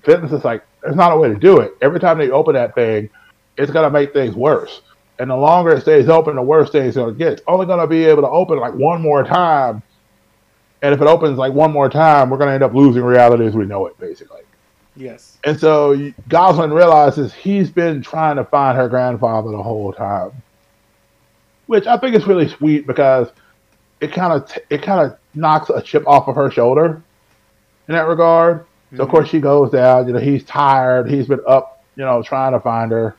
[0.03, 1.73] Fenton's just like, there's not a way to do it.
[1.81, 3.09] Every time they open that thing,
[3.57, 4.81] it's gonna make things worse.
[5.19, 7.33] And the longer it stays open, the worse things gonna get.
[7.33, 9.83] It's only gonna be able to open like one more time.
[10.81, 13.55] And if it opens like one more time, we're gonna end up losing reality as
[13.55, 14.41] we know it, basically.
[14.95, 15.37] Yes.
[15.43, 15.95] And so
[16.27, 20.31] Gosalyn realizes he's been trying to find her grandfather the whole time,
[21.67, 23.29] which I think is really sweet because
[24.01, 27.01] it kind of it kind of knocks a chip off of her shoulder
[27.87, 28.65] in that regard.
[28.95, 29.15] So of mm-hmm.
[29.15, 30.07] course she goes down.
[30.07, 31.09] You know, he's tired.
[31.09, 33.15] He's been up, you know, trying to find her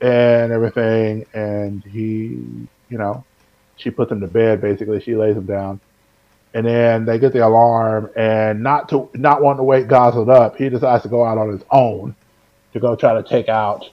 [0.00, 1.26] and everything.
[1.34, 2.38] And he,
[2.88, 3.24] you know,
[3.76, 4.60] she puts him to bed.
[4.60, 5.80] Basically, she lays him down
[6.54, 10.56] and then they get the alarm and not to not wanting to wake Gosalyn up,
[10.56, 12.14] he decides to go out on his own
[12.72, 13.88] to go try to take out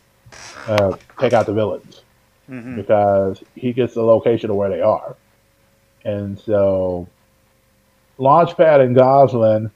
[0.67, 2.01] uh, take out the villains
[2.49, 2.75] Mhm.
[2.75, 5.15] because he gets the location of where they are,
[6.03, 7.07] and so
[8.19, 9.71] Launchpad and Gosalyn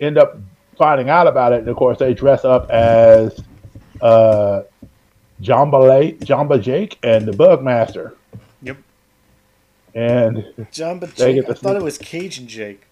[0.00, 0.36] end up
[0.76, 3.38] finding out about it, and of course they dress up as
[4.00, 4.62] uh,
[5.42, 8.14] Jamba, Jamba Jake and the Bugmaster.
[9.94, 11.48] And They Jake.
[11.48, 12.82] I thought it was Cajun Jake.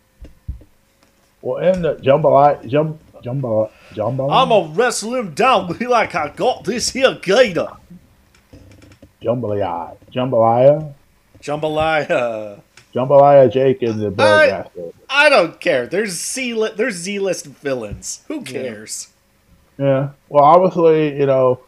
[1.43, 6.65] well, in the Jambalaya, Jum, Jumba, Jumbo, I'm gonna wrestle him down like I got
[6.65, 7.69] this here gator.
[9.23, 10.93] Jambalaya, Jambalaya,
[11.43, 12.61] Jambalaya.
[12.95, 14.65] Jambalaya Jake and the I-
[15.11, 15.87] I don't care.
[15.87, 18.23] There's C there's Z list villains.
[18.29, 19.09] Who cares?
[19.79, 20.11] Yeah.
[20.29, 21.61] Well, obviously, you know,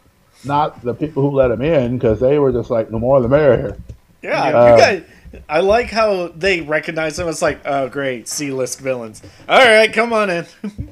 [0.44, 3.28] not the people who let him in because they were just like, the more the
[3.28, 3.76] merrier.
[4.22, 5.02] Yeah, Uh, you guys.
[5.48, 9.22] I like how they recognize them It's like, oh great, C list villains.
[9.48, 10.46] All right, come on in.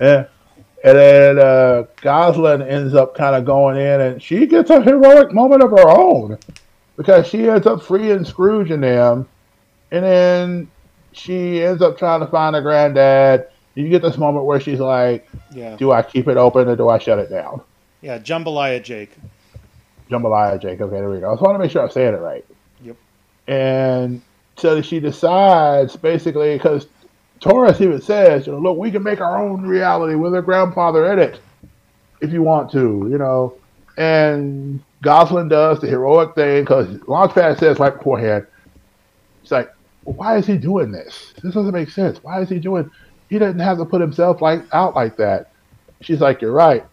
[0.00, 0.26] Yeah.
[0.84, 5.32] And then uh, Gosalyn ends up kind of going in and she gets a heroic
[5.32, 6.38] moment of her own
[6.96, 9.26] because she ends up freeing Scrooge and them.
[9.90, 10.70] And then
[11.12, 13.48] she ends up trying to find her granddad.
[13.74, 15.76] You get this moment where she's like, Yeah.
[15.76, 17.62] do I keep it open or do I shut it down?
[18.02, 18.18] Yeah.
[18.18, 19.16] Jambalaya Jake.
[20.10, 20.80] Jambalaya Jake.
[20.80, 21.30] Okay, there we go.
[21.30, 22.44] I just want to make sure I'm saying it right.
[23.48, 24.20] And
[24.56, 26.86] so she decides basically because
[27.40, 31.12] Taurus even says, you know, look, we can make our own reality with her grandfather
[31.12, 31.40] in it
[32.20, 33.54] if you want to, you know.
[33.98, 38.46] And Gosalyn does the heroic thing because Launchpad says right beforehand,
[39.42, 39.72] it's like,
[40.04, 41.34] well, why is he doing this?
[41.42, 42.22] This doesn't make sense.
[42.22, 42.90] Why is he doing?
[43.28, 45.50] He doesn't have to put himself like out like that.
[46.00, 46.84] She's like, you're right,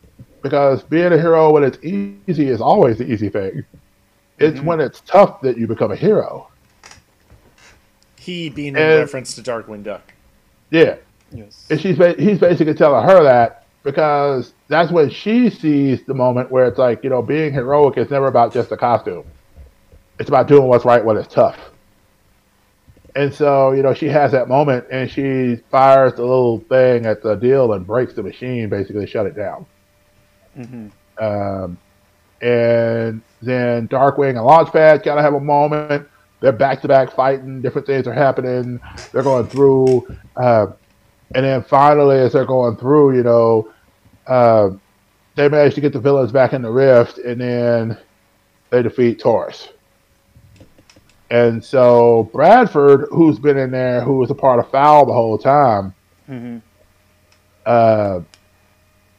[0.42, 3.66] because being a hero when it's easy is always the easy thing.
[4.39, 4.63] It's Mhm.
[4.65, 6.48] when it's tough that you become a hero.
[8.17, 10.13] He being in reference to Darkwing Duck.
[10.72, 10.96] Yeah,
[11.32, 11.67] Yes.
[11.69, 16.65] and she's he's basically telling her that because that's when she sees the moment where
[16.65, 19.24] it's like you know being heroic is never about just a costume.
[20.19, 21.60] It's about doing what's right when it's tough.
[23.15, 27.22] And so you know she has that moment and she fires the little thing at
[27.22, 29.65] the deal and breaks the machine, basically shut it down.
[30.56, 30.88] hmm
[31.19, 31.78] Um,
[32.41, 36.08] and then Darkwing and Launchpad kind of have a moment.
[36.39, 37.62] They're back to back fighting.
[37.62, 38.79] Different things are happening.
[39.12, 40.08] They're going through.
[40.36, 40.67] Uh,
[41.36, 43.71] and then finally, as they're going through, you know,
[44.27, 44.71] uh,
[45.36, 47.97] they manage to get the villains back in the rift, and then
[48.69, 49.69] they defeat Taurus.
[51.32, 55.38] And so Bradford, who's been in there, who was a part of Fowl the whole
[55.38, 55.93] time,
[56.27, 56.58] hmm
[57.65, 58.19] uh,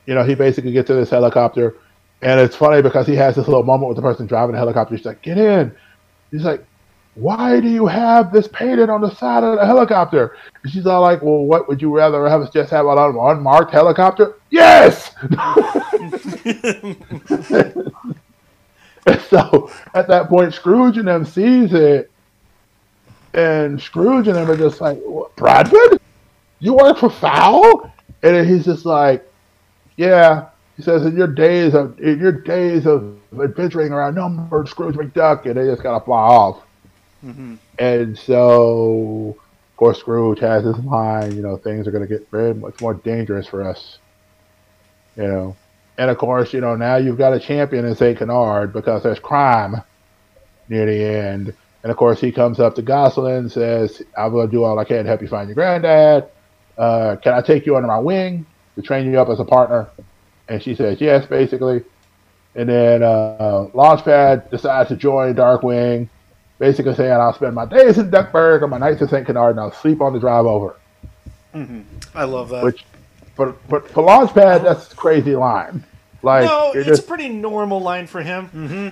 [0.06, 1.76] you know, he basically gets in this helicopter,
[2.24, 4.96] and it's funny because he has this little moment with the person driving the helicopter.
[4.96, 5.72] He's like, "Get in."
[6.30, 6.64] He's like,
[7.14, 11.02] "Why do you have this painted on the side of the helicopter?" And she's all
[11.02, 15.14] like, "Well, what would you rather have us just have an unmarked helicopter?" Yes.
[19.28, 22.10] So at that point, Scrooge and them sees it,
[23.34, 26.00] and Scrooge and them are just like, "What, "Bradford,
[26.60, 29.30] you work for Fowl?" And he's just like,
[29.98, 34.96] "Yeah." He says, "In your days of in your days of adventuring around numbered Scrooge
[34.96, 36.62] McDuck," and they just gotta fly off.
[37.20, 42.08] hmm And so, of course, Scrooge has his line, you know, things are going to
[42.08, 43.98] get very much more dangerous for us.
[45.16, 45.56] You know,
[45.98, 48.18] and of course, you know, now you've got a champion in St.
[48.18, 49.82] Canard because there's crime
[50.68, 51.54] near the end.
[51.82, 54.78] And of course, he comes up to Gosalyn and says, I'm going to do all
[54.78, 56.28] I can to help you find your granddad.
[56.76, 59.88] Uh, can I take you under my wing to train you up as a partner?
[60.48, 61.82] And she says, yes, basically.
[62.54, 66.08] And then uh, Launchpad decides to join Darkwing
[66.58, 69.26] basically saying I'll spend my days in Duckburg or my nights in St.
[69.26, 70.76] Canard and I'll sleep on the drive over.
[71.52, 71.80] hmm
[72.14, 72.64] I love that.
[72.64, 72.84] Which,
[73.36, 75.84] but but for Launchpad, that's a crazy line.
[76.22, 78.48] Like no, it's just a pretty normal line for him.
[78.48, 78.88] Mm-hmm.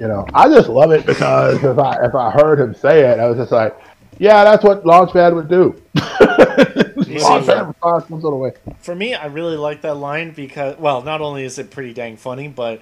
[0.00, 3.20] you know, I just love it because if I if I heard him say it,
[3.20, 3.76] I was just like,
[4.18, 5.80] yeah, that's what Launchpad would do.
[7.20, 8.58] Launchpad responds some sort.
[8.80, 12.16] For me, I really like that line because, well, not only is it pretty dang
[12.16, 12.80] funny, but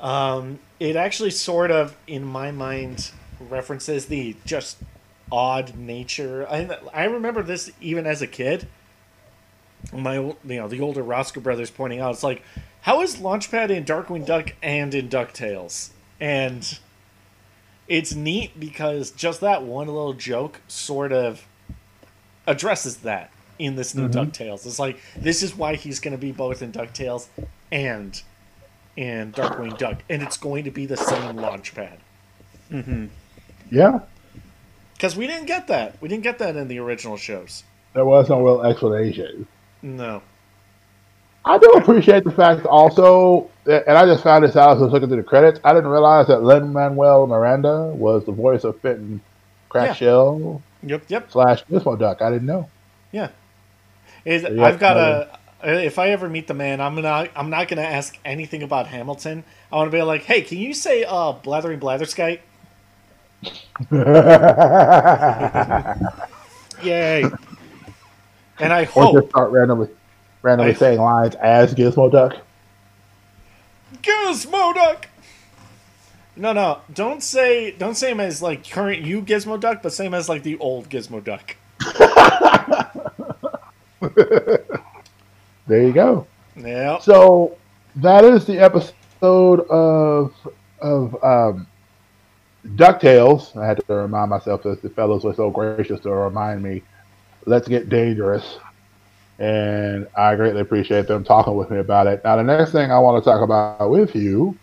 [0.00, 4.78] um, it actually sort of, in my mind, references the just
[5.30, 6.46] odd nature.
[6.48, 8.68] I I remember this even as a kid.
[9.92, 12.42] My you know the older Roscoe brothers pointing out, it's like,
[12.82, 15.90] how is Launchpad in Darkwing Duck and in Ducktales?
[16.20, 16.78] And
[17.88, 21.46] it's neat because just that one little joke sort of
[22.46, 24.66] addresses that in this new DuckTales.
[24.66, 27.28] It's like this is why he's going to be both in DuckTales
[27.72, 28.20] and
[28.96, 31.96] in Darkwing Duck, and it's going to be the same Launchpad.
[32.70, 33.08] Mhm.
[33.70, 34.00] Yeah,
[34.94, 35.96] Because we didn't get that.
[36.00, 37.64] We didn't get that in the original shows.
[37.94, 39.46] there was no real explanation.
[39.82, 40.22] No.
[41.44, 44.92] I do appreciate the fact also, and I just found this out as I was
[44.92, 45.60] looking through the credits.
[45.62, 49.20] I didn't realize that Lin Manuel Miranda was the voice of Fenton
[49.68, 50.62] Crackshell.
[50.82, 50.88] Yeah.
[50.94, 51.02] Yep.
[51.08, 51.30] Yep.
[51.32, 52.22] slash Gizmo Duck.
[52.22, 52.68] I didn't know.
[53.12, 53.28] Yeah.
[54.24, 55.26] Is I've got uh,
[55.62, 55.84] a.
[55.84, 57.28] If I ever meet the man, I'm gonna.
[57.34, 59.44] I'm not gonna ask anything about Hamilton.
[59.72, 62.40] I want to be like, hey, can you say uh, blathering blatherskite?
[66.82, 67.24] Yay.
[68.58, 69.14] And I hope.
[69.14, 69.88] or just start randomly,
[70.42, 72.36] randomly I- saying lines as Gizmo Duck.
[74.02, 75.06] Gizmo Duck.
[76.36, 80.14] No, no, don't say don't say him as like current you Gizmo Duck, but same
[80.14, 81.56] as like the old Gizmo Duck.
[85.66, 86.26] There you go.
[86.56, 86.98] Yeah.
[86.98, 87.56] So
[87.96, 90.34] that is the episode of
[90.80, 91.66] of um,
[92.66, 93.56] Ducktales.
[93.56, 96.82] I had to remind myself that the fellows were so gracious to remind me.
[97.46, 98.58] Let's get dangerous,
[99.38, 102.22] and I greatly appreciate them talking with me about it.
[102.24, 104.56] Now, the next thing I want to talk about with you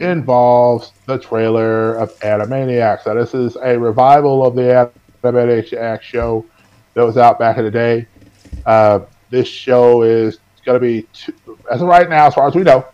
[0.00, 3.06] involves the trailer of Animaniacs.
[3.06, 4.90] Now, this is a revival of the
[5.22, 6.44] Animaniacs show
[6.94, 8.06] that was out back in the day.
[8.66, 11.34] Uh, this show is going to be, two,
[11.70, 12.86] as of right now, as far as we know,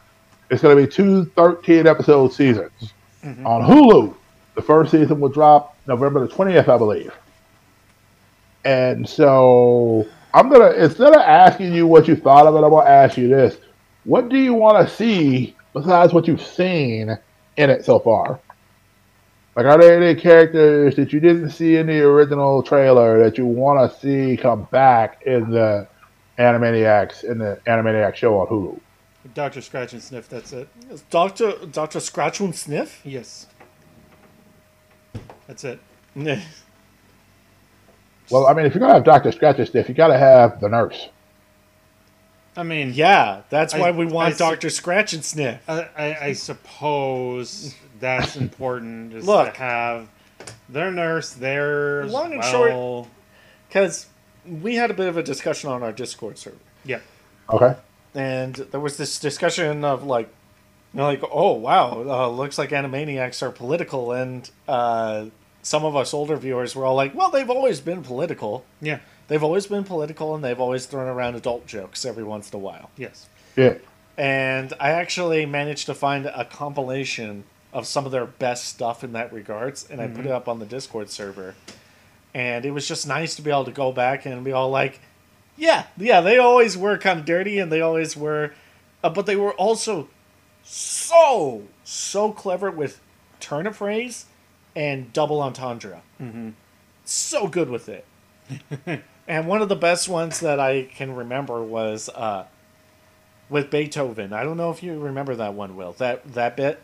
[0.51, 2.93] it's going to be two 13 episode seasons
[3.45, 4.15] on Hulu.
[4.55, 7.13] The first season will drop November the 20th, I believe.
[8.65, 12.71] And so I'm going to, instead of asking you what you thought of it, I'm
[12.71, 13.57] going to ask you this.
[14.05, 17.17] What do you want to see besides what you've seen
[17.57, 18.41] in it so far?
[19.57, 23.47] Like, are there any characters that you didn't see in the original trailer that you
[23.47, 25.87] want to see come back in the
[26.39, 28.81] Animaniacs in the Animaniacs show on Hulu?
[29.33, 29.61] Dr.
[29.61, 30.69] Scratch and Sniff, that's it.
[31.09, 33.01] Doctor Doctor Scratch and Sniff.
[33.05, 33.47] Yes.
[35.47, 35.79] That's it.
[38.31, 40.59] Well, I mean, if you're gonna have Doctor Scratch and Sniff, you got to have
[40.59, 41.09] the nurse.
[42.57, 45.61] I mean, yeah, that's I- why we want Doctor Scratch and Sniff.
[45.69, 49.55] I, I, I suppose that's important is Look.
[49.55, 50.09] to have
[50.69, 52.05] their nurse there.
[52.07, 52.53] Long and well.
[52.53, 53.09] short-
[53.69, 54.07] Because
[54.47, 56.57] we had a bit of a discussion on our Discord server.
[56.85, 57.01] Yeah.
[57.51, 57.75] Okay.
[58.15, 60.29] and there was this discussion of like,
[60.93, 65.27] you know, like, oh wow, uh, looks like Animaniacs are political, and uh,
[65.63, 68.65] some of us older viewers were all like, well, they've always been political.
[68.81, 69.01] Yeah.
[69.29, 72.61] They've always been political, and they've always thrown around adult jokes every once in a
[72.61, 72.91] while.
[72.97, 73.27] Yes.
[73.57, 73.79] Yeah.
[74.17, 79.13] And I actually managed to find a compilation of some of their best stuff in
[79.13, 81.57] that regards, and I put it up on the Discord server.
[82.33, 85.01] And it was just nice to be able to go back and be all like,
[85.57, 88.55] yeah, yeah, they always were kind of dirty, and they always were,
[89.03, 90.09] uh, but they were also
[90.63, 93.01] so so clever with
[93.41, 94.27] turn of phrase
[94.75, 96.03] and double entendre.
[96.21, 96.51] Mm-hmm.
[97.05, 98.07] So good with it.
[99.29, 102.47] and one of the best ones that I can remember was uh,
[103.49, 104.33] with Beethoven.
[104.33, 105.93] I don't know if you remember that one, Will.
[105.93, 106.81] That that bit.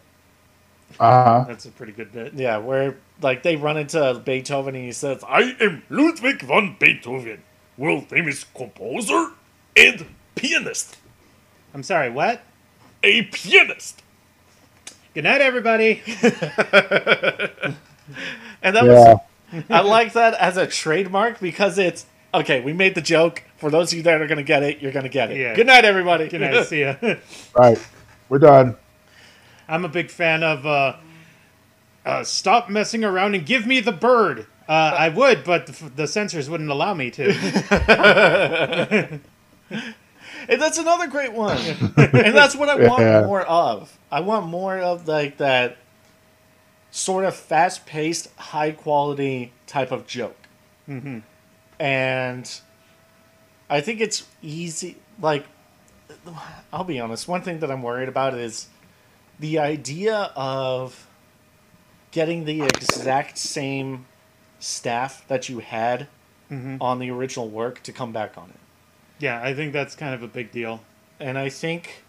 [0.99, 1.45] Uh huh.
[1.49, 2.35] That's a pretty good bit.
[2.35, 7.43] Yeah, where like they run into Beethoven and he says, "I am Ludwig von Beethoven,
[7.79, 9.33] world famous composer
[9.77, 10.97] and pianist.
[11.75, 12.43] I'm sorry, what?
[13.03, 14.03] A pianist."
[15.15, 16.03] Good night, everybody.
[18.63, 19.15] And that Yeah.
[19.53, 22.61] was I like that as a trademark because it's okay.
[22.61, 23.43] We made the joke.
[23.57, 25.39] For those of you that are gonna get it, you're gonna get it.
[25.39, 25.55] Yeah.
[25.55, 26.29] Good night, everybody.
[26.29, 26.67] Good night.
[26.67, 26.97] See ya.
[27.55, 27.79] Right.
[28.29, 28.77] We're done.
[29.71, 30.97] I'm a big fan of uh,
[32.05, 34.47] uh, stop messing around and give me the bird.
[34.69, 39.21] Uh, I would, but the, the censors wouldn't allow me to.
[40.49, 41.59] And that's another great one.
[41.97, 43.23] and that's what I want Yeah.
[43.25, 43.97] more of.
[44.11, 45.77] I want more of like that
[46.91, 50.37] sort of fast-paced, high-quality type of joke.
[50.89, 51.19] Mm-hmm.
[51.79, 52.61] And
[53.69, 54.97] I think it's easy.
[55.21, 55.47] Like,
[56.73, 57.29] I'll be honest.
[57.29, 58.67] One thing that I'm worried about is
[59.41, 61.09] the idea of
[62.11, 64.07] getting the exact same
[64.59, 66.07] staff that you had
[66.51, 66.77] mm-hmm.
[66.81, 68.57] on the original work to come back on it.
[69.19, 70.83] Yeah, I think that's kind of a big deal.
[71.19, 72.05] And I think,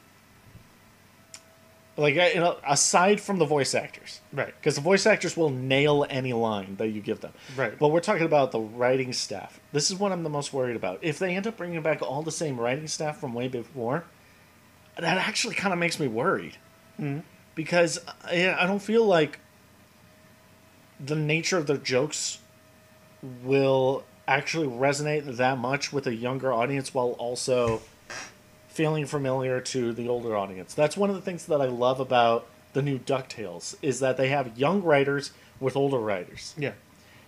[1.97, 4.53] like, you know, aside from the voice actors, Right.
[4.57, 7.33] because the voice actors will nail any line that you give them.
[7.55, 7.77] Right.
[7.77, 9.59] But we're talking about the writing staff.
[9.71, 10.99] This is what I'm the most worried about.
[11.01, 14.05] If they end up bringing back all the same writing staff from way before,
[14.97, 16.57] that actually kind of makes me worried.
[17.55, 19.39] Because I, I don't feel like
[21.03, 22.39] the nature of their jokes
[23.43, 27.81] will actually resonate that much with a younger audience while also
[28.69, 30.73] feeling familiar to the older audience.
[30.73, 34.29] That's one of the things that I love about the new DuckTales is that they
[34.29, 36.55] have young writers with older writers.
[36.57, 36.73] Yeah.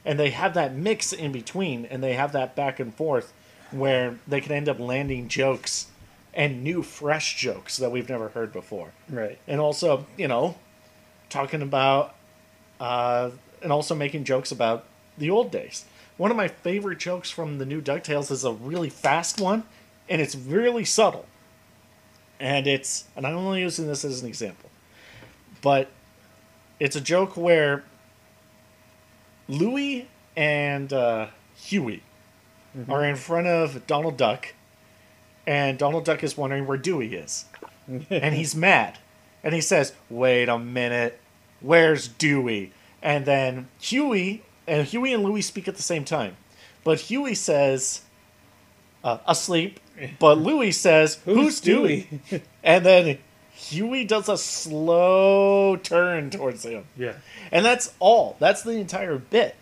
[0.05, 3.33] And they have that mix in between and they have that back and forth
[3.71, 5.87] where they can end up landing jokes
[6.33, 8.91] and new fresh jokes that we've never heard before.
[9.09, 9.37] Right.
[9.47, 10.55] And also, you know,
[11.29, 12.15] talking about
[12.79, 13.31] uh
[13.61, 14.85] and also making jokes about
[15.17, 15.85] the old days.
[16.17, 19.63] One of my favorite jokes from the new DuckTales is a really fast one,
[20.07, 21.25] and it's really subtle.
[22.39, 24.69] And it's, and I'm only using this as an example,
[25.61, 25.89] but
[26.79, 27.83] it's a joke where
[29.47, 32.03] Louie and uh, Huey
[32.89, 34.53] are in front of Donald Duck,
[35.45, 37.45] and Donald Duck is wondering where Dewey is.
[38.09, 38.97] and he's mad.
[39.43, 41.19] And he says, Wait a minute,
[41.61, 42.71] where's Dewey?
[43.01, 46.37] And then Huey, and Huey and Louie speak at the same time.
[46.83, 48.01] But Huey says,
[49.03, 49.79] uh, asleep.
[50.19, 52.07] But Louie says, Who's, Dewey?
[52.63, 53.17] and then
[53.53, 56.85] Huey does a slow turn towards him.
[56.97, 57.13] Yeah.
[57.51, 58.37] And that's all.
[58.39, 59.55] That's the entire bit.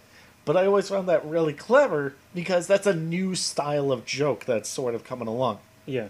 [0.45, 4.69] But I always found that really clever because that's a new style of joke that's
[4.69, 5.59] sort of coming along.
[5.85, 6.07] Yeah.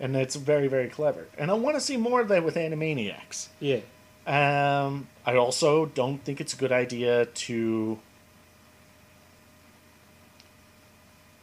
[0.00, 1.26] And it's very, very clever.
[1.38, 3.48] And I want to see more of that with Animaniacs.
[3.60, 3.80] Yeah.
[4.26, 7.98] Um, I also don't think it's a good idea to.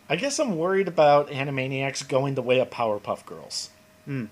[0.10, 3.70] I guess I'm worried about Animaniacs going the way of Powerpuff Girls.
[4.06, 4.26] Hmm.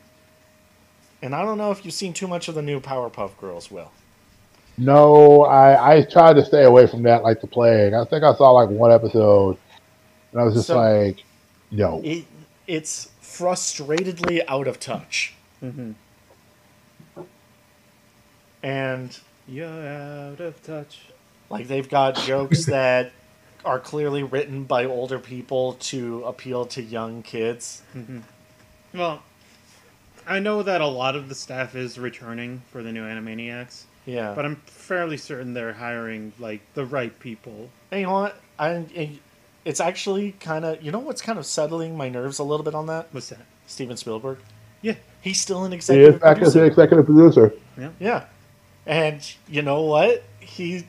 [1.21, 3.91] And I don't know if you've seen too much of the new Powerpuff Girls, Will.
[4.77, 7.93] No, I I tried to stay away from that like the plague.
[7.93, 9.57] I think I saw like one episode,
[10.31, 11.23] and I was just So- like,
[11.71, 12.01] no.
[12.03, 12.25] It,
[12.67, 13.09] it's
[13.39, 15.33] frustratedly out of touch.
[15.63, 15.91] Mm-hmm.
[18.61, 19.17] And
[19.47, 21.01] You're out of touch.
[21.49, 23.11] Like they've got jokes that
[23.65, 27.81] are clearly written by older people to appeal to young kids.
[28.93, 29.21] Well,
[30.27, 34.33] I know that a lot of the staff is returning for the new Animaniacs, Yeah,
[34.35, 37.69] but I'm fairly certain they're hiring like the right people.
[37.91, 38.39] and you know what?
[38.57, 39.19] I, I-
[39.69, 42.73] it's actually kind of you know what's kind of settling my nerves a little bit
[42.73, 43.07] on that.
[43.11, 43.45] What's that?
[43.67, 44.39] Steven Spielberg.
[44.81, 44.95] Yeah.
[45.21, 46.05] He's still an executive.
[46.05, 46.81] He is executive back as the producer.
[46.81, 47.53] executive producer.
[47.77, 48.25] Yeah, Yeah,
[48.87, 50.23] and you know what?
[50.39, 50.87] He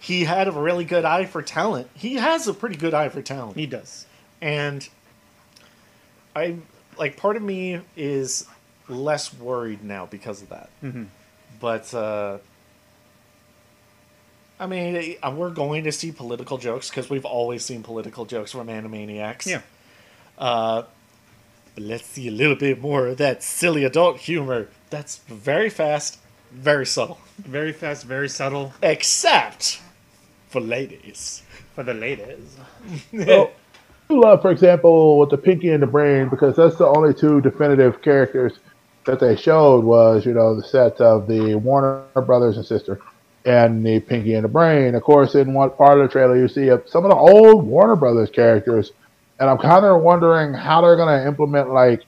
[0.00, 1.88] he had a really good eye for talent.
[1.94, 3.56] He has a pretty good eye for talent.
[3.58, 4.06] He does.
[4.40, 4.88] and
[6.34, 6.56] I
[6.98, 8.46] like part of me is
[8.88, 10.70] less worried now because of that.
[10.82, 11.06] Mhm.
[11.60, 12.38] But uh,
[14.58, 18.52] I mean, uh, we're going to see political jokes because we've always seen political jokes
[18.52, 19.46] from Animaniacs.
[19.46, 19.60] Yeah.
[20.38, 20.84] Uh,
[21.74, 24.68] but let's see a little bit more of that silly adult humor.
[24.88, 26.18] That's very fast,
[26.52, 29.80] very subtle, Very fast, very subtle except
[30.48, 31.42] for ladies.
[31.74, 32.56] for the ladies.
[33.28, 33.50] Oh,
[34.08, 37.40] I love, for example, with the Pinky and the Brain, because that's the only two
[37.40, 38.60] definitive characters
[39.04, 43.00] that they showed was, you know, the set of the Warner brothers and sister
[43.46, 44.94] and the Pinky and the Brain.
[44.94, 47.96] Of course, in one part of the trailer, you see some of the old Warner
[47.96, 48.92] brothers characters,
[49.38, 52.02] and I'm kind of wondering how they're going to implement like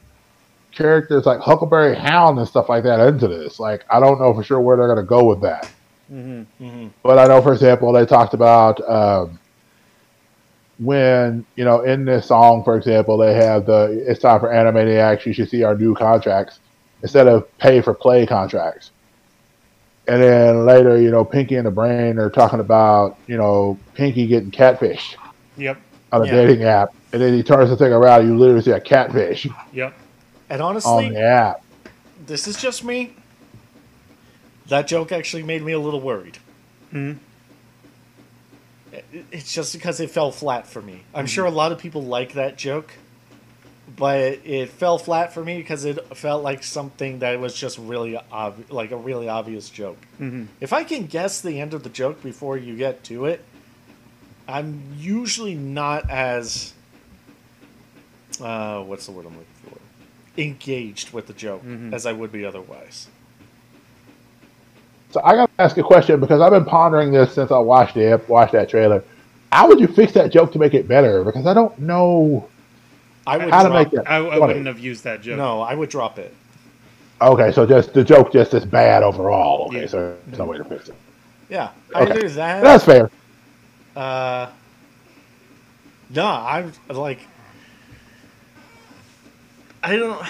[0.73, 3.61] characters like Huckleberry Hound and stuff like that into this.
[3.61, 5.71] Like, I don't know for sure where they're going to go with that.
[6.13, 6.89] Mm-hmm.
[7.03, 9.39] But I know, for example, they talked about um,
[10.79, 15.25] when you know in this song, for example, they have the "It's time for Animaniacs.
[15.25, 16.59] You should see our new contracts
[17.03, 18.91] instead of pay for play contracts."
[20.09, 24.27] And then later, you know, Pinky and the Brain are talking about you know Pinky
[24.27, 25.17] getting catfish
[25.57, 25.79] Yep.
[26.13, 26.33] on a Yeah.
[26.33, 29.95] dating app, and then he turns the thing around, you literally see a catfish Yep.
[30.51, 31.57] And honestly, on honestly, the app.
[32.27, 33.13] this is just me.
[34.69, 36.39] That joke actually made me a little worried.
[36.91, 37.13] Hmm.
[39.31, 41.03] It's just because it fell flat for me.
[41.15, 42.93] I'm sure a lot of people like that joke,
[43.97, 48.19] but it fell flat for me because it felt like something that was just really
[48.31, 49.99] ob- like a really obvious joke.
[50.21, 50.45] Mm-hmm.
[50.61, 53.45] If I can guess the end of the joke before you get to it,
[54.47, 56.75] I'm usually not as
[58.41, 59.79] uh, what's the word I'm looking for?
[60.41, 61.93] Engaged with the joke Mhm.
[61.93, 63.09] as I would be otherwise.
[65.11, 67.97] So I got to ask a question because I've been pondering this since I watched
[67.97, 69.03] it, watched that trailer.
[69.51, 71.25] How would you fix that joke to make it better?
[71.25, 72.47] Because I don't know
[73.29, 74.11] I would how to drop, make that.
[74.11, 75.37] I, I wouldn't have used that joke.
[75.37, 76.35] No, I would drop it.
[77.21, 79.67] Okay, so just the joke just is bad overall.
[79.69, 79.87] Okay, Yeah.
[79.87, 80.95] so there's no way to fix it.
[81.49, 82.13] Yeah, I Okay.
[82.13, 82.63] either that.
[82.63, 83.11] That's fair.
[83.97, 84.49] Uh,
[86.11, 87.21] no, I'm like,
[89.83, 90.25] I don't.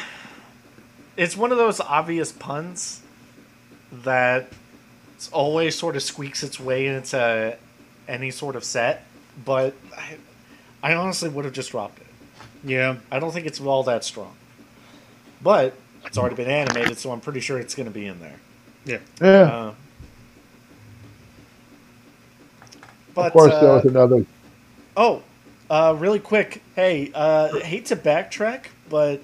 [1.16, 3.02] It's one of those obvious puns
[3.92, 4.48] that
[5.32, 7.56] always sort of squeaks its way into
[8.06, 9.04] any sort of set,
[9.44, 10.16] but I,
[10.82, 12.06] I honestly would have just dropped it.
[12.68, 12.96] Yeah.
[13.10, 14.36] I don't think it's all that strong,
[15.42, 18.36] but it's already been animated, so I'm pretty sure it's going to be in there.
[18.84, 18.98] Yeah.
[19.20, 19.28] Yeah.
[19.28, 19.74] Uh,
[23.14, 24.26] but of course, there uh, was another.
[24.96, 25.22] Oh,
[25.70, 26.62] uh, really quick.
[26.76, 29.20] Hey, uh, hate to backtrack, but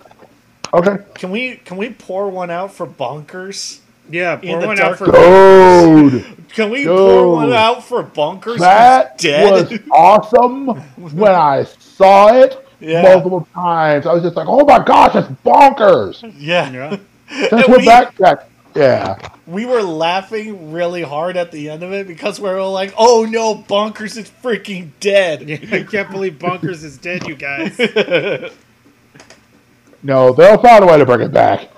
[0.72, 0.97] Okay.
[1.14, 3.80] can we can we pour one out for bonkers?
[4.11, 4.40] Yeah.
[4.40, 5.07] In Pour the one dark out for.
[5.12, 6.97] Dude, Can we Dude.
[6.97, 8.59] pour one out for bonkers?
[8.59, 9.70] that dead?
[9.70, 10.66] was awesome
[10.97, 13.03] when I saw it Yeah.
[13.03, 14.07] multiple times.
[14.07, 16.70] I was just like, "Oh my gosh, that's bonkers!" yeah.
[16.70, 16.97] Yeah.
[17.49, 19.16] Since we're we- back, back, yeah.
[19.47, 22.93] We were laughing really hard at the end of it because we were all like,
[22.97, 27.78] "Oh no, bonkers is freaking dead." Yeah, I can't believe Bonkers is dead, you guys.
[30.03, 31.68] No, they'll find a way to bring it back.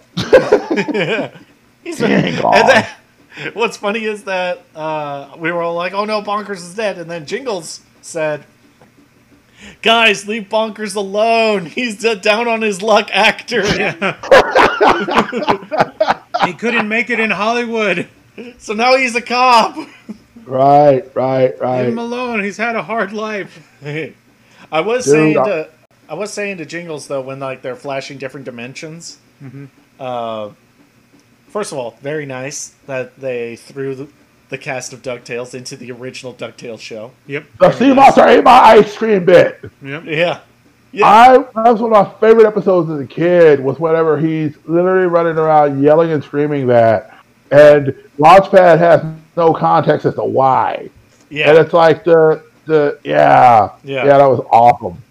[1.85, 2.55] He's Dang, God.
[2.57, 6.75] and then, what's funny is that uh, we were all like, "Oh no, Bonkers is
[6.75, 8.45] dead," and then Jingles said,
[9.83, 11.67] "Guys, leave Bonkers alone.
[11.67, 13.63] He's a down on his luck actor."
[16.47, 18.09] he couldn't make it in Hollywood.
[18.59, 19.77] So now he's a cop.
[20.45, 21.83] Right, right, right.
[21.83, 22.45] Leave him alone.
[22.45, 23.63] He's had a hard life.
[24.73, 25.69] I was Dude, saying to
[26.09, 29.19] I was saying to Jingles though when like they're flashing different dimensions.
[29.99, 30.51] Uh,
[31.49, 34.09] first of all, very nice that they threw the,
[34.49, 37.13] the cast of Ducktales into the original Ducktales show.
[37.27, 37.47] Yep.
[37.59, 39.61] The sea monster ate my ice cream bit.
[39.83, 40.05] Yep.
[40.07, 40.41] Yeah,
[40.93, 44.57] yeah, I that was one of my favorite episodes as a kid was whenever he's
[44.67, 47.19] literally running around yelling and screaming that,
[47.51, 47.89] and
[48.19, 49.05] Launchpad has
[49.37, 50.89] no context as to why,
[51.29, 51.49] Yeah.
[51.49, 51.63] and yeah.
[51.63, 54.05] it's like the the yeah Yeah.
[54.07, 55.03] yeah that was awesome.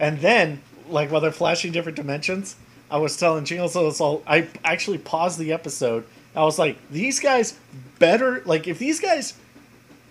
[0.00, 2.56] And then, like while they're flashing different dimensions,
[2.90, 4.22] I was telling Jingles so all.
[4.26, 6.04] I actually paused the episode.
[6.38, 7.58] I was like, these guys
[7.98, 9.34] better like if these guys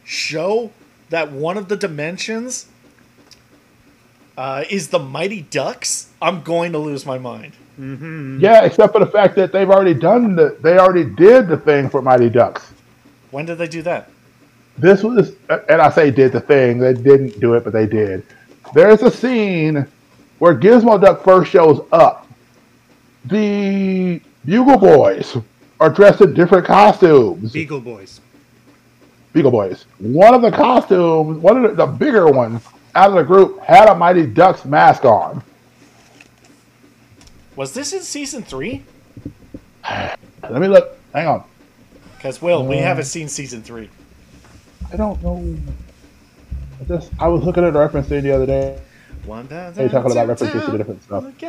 [0.04, 0.72] show
[1.10, 2.68] that one of the dimensions
[4.38, 7.54] uh, is the Mighty Ducks, I'm going to lose my mind.
[7.80, 11.90] Yeah, except for the fact that they've already done the they already did the thing
[11.90, 12.74] for Mighty Ducks.
[13.32, 14.10] When did they do that?
[14.78, 15.34] This was,
[15.70, 16.78] and I say did the thing.
[16.80, 18.26] They didn't do it, but they did.
[18.74, 19.88] There's a scene
[20.40, 22.28] where Gizmo Duck first shows up.
[23.26, 25.38] The Bugle Boys
[25.80, 27.52] are dressed in different costumes.
[27.52, 28.22] Beagle Boys.
[29.34, 29.86] Beagle Boys.
[30.00, 32.64] One of the costumes, one of the, the bigger ones
[32.96, 35.44] out of the group, had a Mighty Ducks mask on.
[37.56, 38.84] Was this in season three?
[39.90, 40.98] Let me look.
[41.14, 41.44] Hang on.
[42.16, 43.90] Because Will, we Uh, haven't seen season three.
[44.92, 45.56] I don't know.
[46.80, 48.80] I just I was looking at a reference thing the other day.
[49.26, 51.24] One down, They talking about references to different stuff.
[51.24, 51.42] What's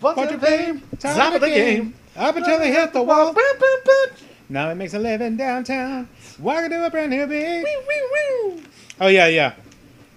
[0.00, 0.74] What's the your name?
[0.76, 0.82] name?
[0.98, 1.94] Top of the game.
[2.20, 3.34] Up until they hit the wall.
[4.48, 6.08] Now it makes a living downtown.
[6.38, 7.64] Walking to a brand new beat.
[9.00, 9.54] Oh yeah, yeah.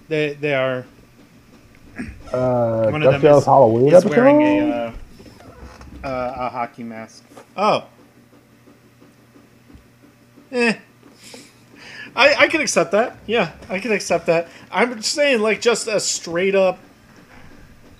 [0.09, 0.85] They they are.
[2.31, 4.17] Uh, One of them DuckTales is- Halloween He's episode.
[4.17, 4.69] wearing a
[6.03, 7.23] uh, uh, a hockey mask.
[7.55, 7.85] Oh.
[10.51, 10.73] Eh.
[12.15, 13.17] I, I can accept that.
[13.25, 14.47] Yeah, I can accept that.
[14.71, 16.77] I'm just saying, like, just a straight up.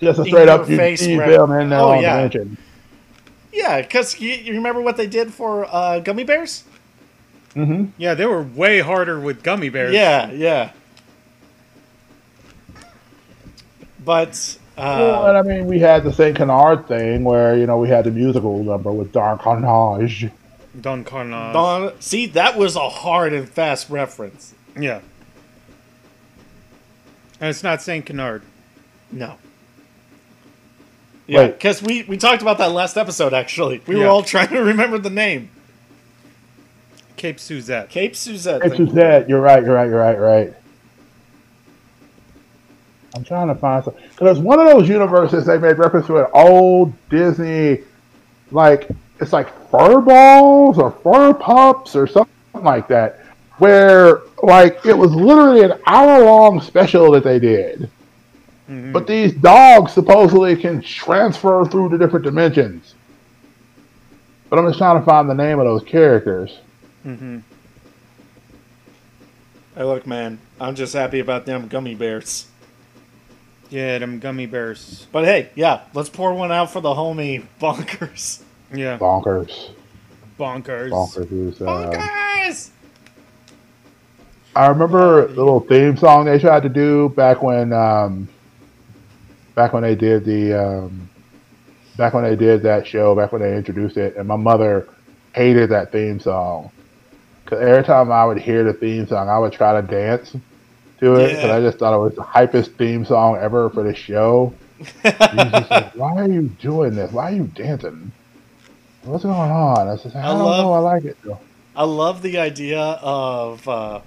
[0.00, 1.28] Just a straight your up you face see rep.
[1.28, 2.16] film in there Oh, yeah.
[2.16, 2.56] dimension.
[3.54, 6.64] Yeah, because you, you remember what they did for uh, Gummi Bears?
[7.54, 7.92] Mm-hmm.
[7.96, 9.94] Yeah, they were way harder with Gummi Bears.
[9.94, 10.72] Yeah, yeah.
[14.04, 14.58] But.
[14.76, 17.88] well, Uh, and I mean, we had the Saint Canard thing where you know we
[17.88, 20.30] had the musical number with Don Karnage.
[20.80, 21.52] Don Karnage.
[21.52, 24.54] Don, see, that was a hard and fast reference.
[24.76, 25.00] Yeah.
[27.40, 28.42] And it's not Saint Canard.
[29.12, 29.36] No.
[31.26, 33.80] Yeah, because we, we talked about that last episode, actually.
[33.86, 34.08] We were Yeah.
[34.08, 35.48] all trying to remember the name.
[37.16, 37.88] Cape Suzette.
[37.88, 38.56] Cape Suzette.
[38.62, 39.00] It's thank just you.
[39.02, 39.28] that.
[39.28, 39.62] You're right.
[39.64, 39.88] You're right.
[39.88, 40.18] You're right.
[40.18, 40.54] Right.
[43.14, 46.26] I'm trying to find some because one of those universes they made reference to an
[46.34, 47.82] old Disney,
[48.50, 48.88] like
[49.20, 52.32] it's like fur balls or fur pups or something
[52.64, 53.20] like that,
[53.58, 57.88] where like it was literally an hour long special that they did.
[58.70, 58.92] Mhm.
[58.92, 62.94] But these dogs supposedly can transfer through the different dimensions.
[64.48, 66.58] But I'm just trying to find the name of those characters.
[67.06, 67.42] Mhm.
[69.76, 72.46] Hey, look, man, I'm just happy about them Gummi Bears.
[73.70, 75.06] Yeah, them Gummi Bears.
[75.10, 78.40] But hey, yeah, let's pour one out for the homie Bonkers.
[78.72, 79.70] Yeah, Bonkers.
[80.38, 80.90] bonkers.
[80.90, 81.60] Bonkers is.
[81.60, 82.70] Uh, Bonkers!
[84.56, 88.28] I remember the little theme song they tried to do back when, um,
[89.54, 91.08] back when they did the, um,
[91.96, 94.88] back when they did that show, back when they introduced it, and my mother
[95.34, 96.70] hated that theme song.
[97.46, 100.32] Cause every time I would hear the theme song, I would try to dance
[101.00, 101.56] to it, because Yeah.
[101.56, 104.54] I just thought it was the hypest theme song ever for the show.
[105.04, 107.12] And he's just like, Why are you doing this?
[107.12, 108.12] Why are you dancing?
[109.02, 109.88] What's going on?
[109.88, 110.72] I said, I, I don't love- know.
[110.72, 111.16] I like it.
[111.22, 111.38] though."
[111.76, 114.00] I love the idea of uh,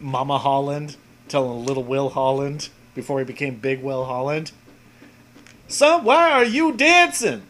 [0.00, 0.96] Mama Holland
[1.28, 4.52] telling little Will Holland before he became Big Will Holland,
[5.68, 7.42] Son, why are you dancing?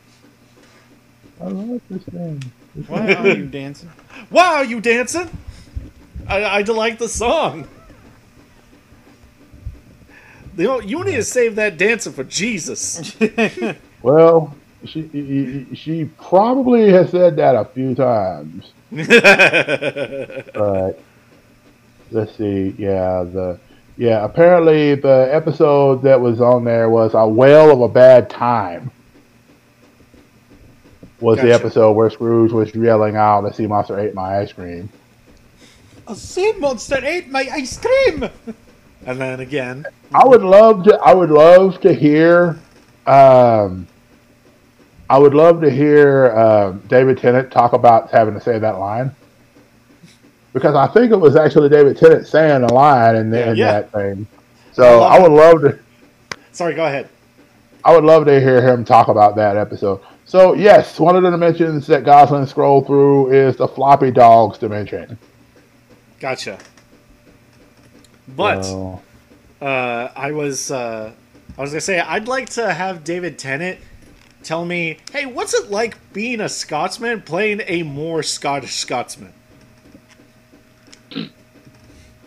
[1.41, 2.43] I like this thing.
[2.75, 3.91] This Why are you dancing?
[4.29, 5.31] Why are you dancing?
[6.29, 7.69] I, I like the song.
[10.57, 13.16] You, know, you need to save that dancing for Jesus.
[14.01, 14.55] Well,
[14.85, 18.71] she she probably has said that a few times.
[20.55, 21.01] But
[22.12, 22.77] let's see.
[22.79, 23.59] Yeah, the
[23.99, 24.24] yeah.
[24.24, 28.90] Apparently, the episode that was on there was a whale of a bad time.
[31.20, 34.88] Was the episode where Scrooge was yelling out, "The sea monster ate my ice cream."
[36.07, 38.30] A sea monster ate my ice cream.
[39.05, 39.84] and then again,
[40.14, 40.96] I would love to.
[40.99, 42.59] I would love to hear.
[43.07, 43.88] Um,
[45.11, 49.14] I would love to hear um, David Tennant talk about having to say that line
[50.53, 53.72] because I think it was actually David Tennant saying a line in, the, in Yeah.
[53.72, 54.26] that thing.
[54.72, 55.78] So love I would love to.
[56.53, 57.09] sorry, go ahead.
[57.84, 60.01] I would love to hear him talk about that episode.
[60.24, 65.16] So yes, one of the dimensions that Gosalyn scrolled through is the Fluppy Dogs dimension.
[66.20, 66.59] Gotcha.
[68.36, 68.66] But
[69.62, 71.12] uh, I was uh,
[71.57, 73.78] I was gonna say I'd like to have David Tennant
[74.42, 79.32] tell me, hey, what's it like being a Scotsman playing a more Scottish Scotsman?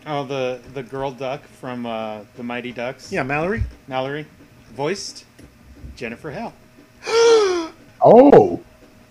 [0.06, 3.12] Oh, the the girl duck from uh, the Mighty Ducks.
[3.12, 3.64] Yeah, Mallory.
[3.88, 4.26] Mallory,
[4.74, 5.26] voiced
[5.96, 6.54] Jennifer Hale.
[8.02, 8.60] oh,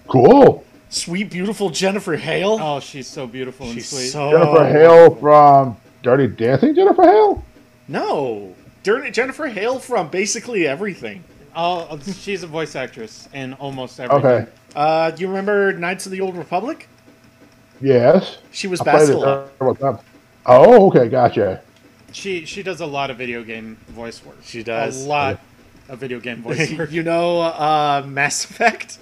[0.09, 0.65] cool.
[0.89, 2.59] Sweet, beautiful Jennifer Hale.
[2.61, 4.09] Oh, she's so beautiful and sweet.
[4.09, 6.75] so Jennifer Hale from Dirty Dancing.
[6.75, 7.45] Jennifer Hale.
[7.87, 11.23] No, Dirty Jennifer Hale from basically everything.
[11.55, 14.27] Oh, she's a voice actress in almost everything.
[14.27, 14.51] Okay.
[14.75, 16.89] Uh, do you remember Knights of the Old Republic?
[17.81, 18.39] Yes.
[18.53, 19.49] She was I Bastila.
[20.47, 20.83] Several times.
[20.83, 21.63] Oh, okay, gotcha.
[22.13, 24.39] She she does a lot of video game voice work.
[24.43, 25.05] She does.
[25.05, 25.41] a lot
[25.89, 26.91] of video game voice work.
[26.91, 28.99] you know, uh, Mass Effect.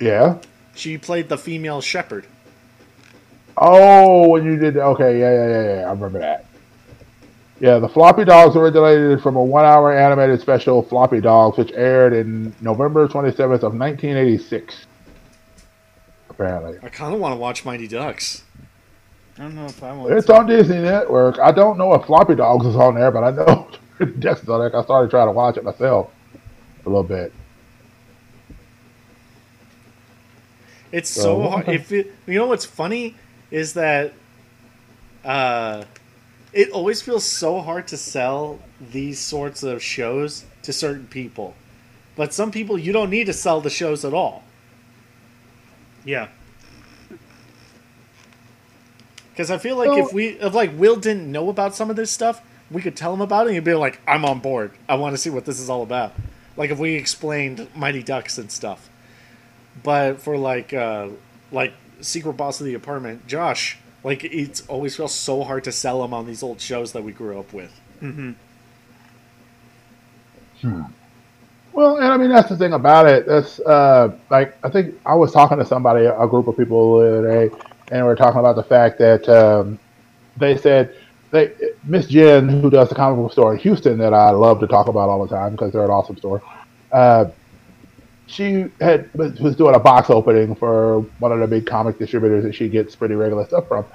[0.00, 0.38] Yeah.
[0.74, 2.26] She played the female Shepard.
[3.56, 5.86] Oh, when you did okay, yeah, yeah, yeah, yeah.
[5.86, 6.44] I remember that.
[7.60, 12.54] Yeah, the Fluppy Dogs originated from a one-hour animated special, Fluppy Dogs, which aired in
[12.60, 14.86] November 27th of 1986.
[16.30, 18.44] Apparently, I kind of want to watch Mighty Ducks.
[19.38, 20.12] I don't know if I want.
[20.12, 20.34] it's to.
[20.34, 21.38] on Disney Network.
[21.38, 23.68] I don't know if Fluppy Dogs is on there, but I know
[24.18, 24.76] Dexter's on there.
[24.76, 26.10] I started trying to watch it myself
[26.84, 27.32] a little bit.
[30.90, 31.68] It's So, so hard.
[31.68, 33.14] If it, you know what's funny
[33.50, 34.12] is that
[35.24, 35.84] uh,
[36.52, 41.54] it always feels so hard to sell these sorts of shows to certain people,
[42.16, 44.42] but some people you don't need to sell the shows at all.
[46.04, 46.28] Yeah.
[49.38, 51.94] Because I feel like Well- if we if like Will didn't know about some of
[51.94, 54.72] this stuff, we could tell him about it and he'd be like, "I'm on board.
[54.88, 56.12] I want to see what this is all about."
[56.56, 58.90] Like if we explained Mighty Ducks and stuff.
[59.84, 61.10] But for like uh
[61.52, 66.02] like Secret Boss of the Apartment, Josh, like it's always feels so hard to sell
[66.02, 67.80] him on these old shows that we grew up with.
[68.02, 68.32] Mm-hmm.
[70.62, 70.82] Hmm.
[71.72, 73.24] Well, and I mean that's the thing about it.
[73.24, 77.18] That's uh, like I think I was talking to somebody, a group of people the
[77.18, 77.56] other day,
[77.90, 79.78] and we are talking about the fact that um,
[80.36, 80.94] they said
[81.30, 81.52] they
[81.84, 84.88] Miss Jen, who does the comic book store in Houston, that I love to talk
[84.88, 86.42] about all the time because they're an awesome store.
[86.92, 87.26] Uh,
[88.26, 92.54] she had was doing a box opening for one of the big comic distributors that
[92.54, 93.86] she gets pretty regular stuff from,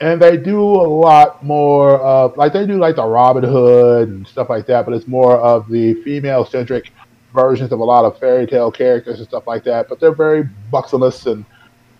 [0.00, 4.26] and they do a lot more of like they do like the Robin Hood and
[4.26, 6.90] stuff like that, but it's more of the female centric
[7.34, 9.88] versions of a lot of fairy tale characters and stuff like that.
[9.88, 11.44] But they're very buxomless and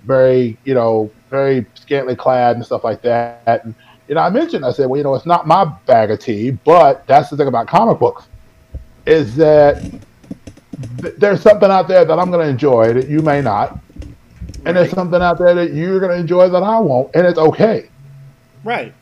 [0.06, 3.64] very you know very scantily clad and stuff like that.
[3.64, 3.74] And
[4.08, 6.52] you know, I mentioned I said, well, you know, it's not my bag of tea,
[6.52, 8.26] but that's the thing about comic books.
[9.04, 9.82] is that
[11.00, 13.78] th- there's something out there that I'm going to enjoy that you may not,
[14.64, 17.38] and there's something out there that you're going to enjoy that I won't, and it's
[17.38, 17.88] okay.
[18.64, 18.94] Right.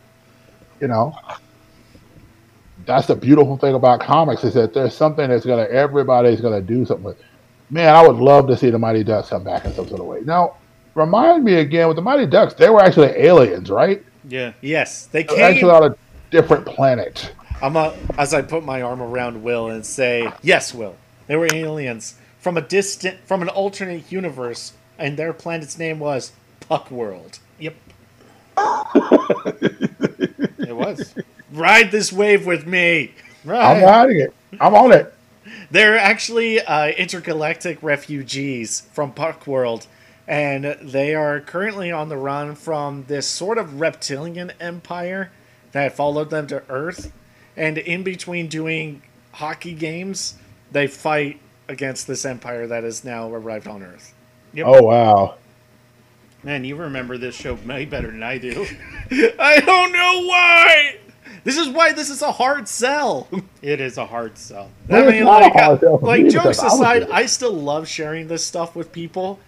[0.81, 1.17] You know,
[2.87, 6.55] that's the beautiful thing about comics is that there's something that's going to everybody's going
[6.55, 7.19] to do something with.
[7.71, 10.07] Man, I would love to see the Mighty Ducks come back in some sort of
[10.07, 10.21] way.
[10.21, 10.57] Now,
[10.95, 14.03] remind me again with the Mighty Ducks, they were actually aliens, right?
[14.29, 14.53] Yeah.
[14.61, 15.45] Yes, they They came.
[15.45, 15.97] actually on a
[16.31, 17.33] different planet.
[17.63, 20.97] I'm a, as I put my arm around Will and say, "Yes, Will.
[21.27, 26.33] They were aliens from a distant, from an alternate universe, and their planet's name was
[26.61, 27.39] Puck World.
[27.59, 27.75] Yep.
[30.59, 31.15] it was.
[31.53, 33.13] Ride this wave with me."
[33.45, 33.83] I'm Right.
[33.85, 34.35] riding it.
[34.61, 35.13] I'm on it.
[35.71, 39.87] They're actually uh, intergalactic refugees from Puck World,
[40.27, 45.31] and they are currently on the run from this sort of reptilian empire
[45.73, 47.13] that followed them to Earth.
[47.57, 49.03] And in between doing
[49.33, 50.35] hockey games,
[50.73, 54.15] they fight against this empire that has now arrived on Earth.
[54.55, 54.67] Yep.
[54.67, 55.35] Oh wow.
[56.43, 58.67] Man, you remember this show way better than I do.
[59.39, 60.99] I don't know why.
[61.43, 63.29] This is why this is a hard sell.
[63.63, 64.71] It is a hard sell.
[64.91, 67.11] I mean, like, hard sell for like jokes because I was aside.
[67.11, 69.39] I still love sharing this stuff with people,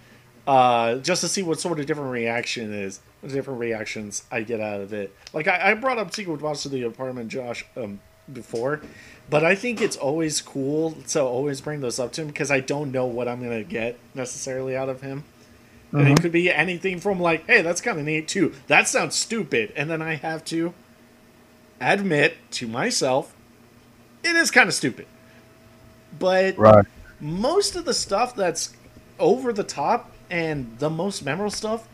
[0.46, 4.80] uh, just to see what sort of different reaction is, different reactions I get out
[4.80, 5.14] of it.
[5.32, 8.00] Like I, I brought up Secret Watch to the apartment, Josh, um,
[8.32, 8.80] before,
[9.30, 12.60] but I think it's always cool to always bring those up to him because I
[12.60, 15.24] don't know what I'm gonna get necessarily out of him.
[15.92, 16.12] And Mm-hmm.
[16.12, 19.72] it could be anything from like, "Hey, that's kind of neat too." That sounds stupid,
[19.76, 20.74] and then I have to
[21.80, 23.34] admit to myself,
[24.24, 25.06] it is kind of stupid.
[26.18, 26.84] But Right.
[27.20, 28.74] most of the stuff that's
[29.18, 31.86] over the top and the most memorable stuff,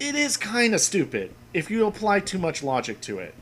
[0.00, 3.34] it is kind of stupid if you apply too much logic to it.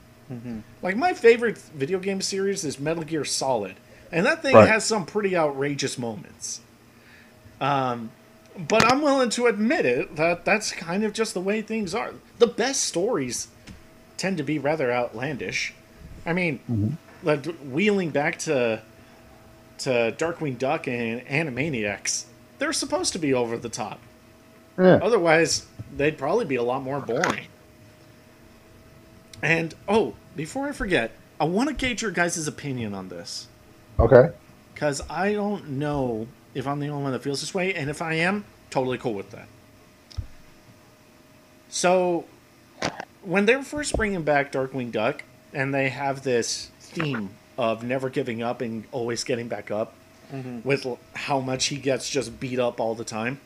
[0.82, 3.76] Like my favorite video game series is Metal Gear Solid,
[4.10, 4.68] and that thing Right.
[4.68, 6.60] has some pretty outrageous moments.
[7.60, 8.10] Um,
[8.56, 12.12] but I'm willing to admit it that that's kind of just the way things are.
[12.38, 13.48] The best stories
[14.16, 15.74] tend to be rather outlandish.
[16.24, 18.82] I mean, like, wheeling back to
[19.78, 22.24] to Darkwing Duck and Animaniacs,
[22.58, 24.00] they're supposed to be over the top.
[24.78, 24.98] Yeah.
[25.02, 27.46] Otherwise, they'd probably be a lot more boring.
[29.42, 33.48] And oh, before I forget, I want to gauge your guys' opinion on this
[33.98, 34.30] Okay.
[34.74, 38.00] because I don't know if I'm the only one that feels this way, and if
[38.00, 39.46] I am, totally cool with that.
[41.68, 42.24] So,
[43.22, 48.42] when they're first bringing back Darkwing Duck, and they have this theme of never giving
[48.42, 49.92] up and always getting back up,
[50.32, 50.68] Mm-hmm.
[50.68, 53.40] with how much he gets just beat up all the time.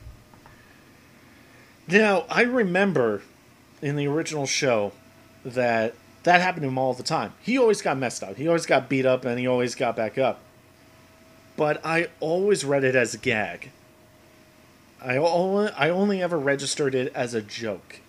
[1.87, 3.21] Now, I remember
[3.83, 4.93] in the original show
[5.45, 7.33] that that happened to him all the time.
[7.43, 8.37] He always got messed up.
[8.37, 10.41] He always got beat up and he always got back up.
[11.57, 13.71] But I always read it as a gag.
[15.03, 18.01] I only, I only ever registered it as a joke.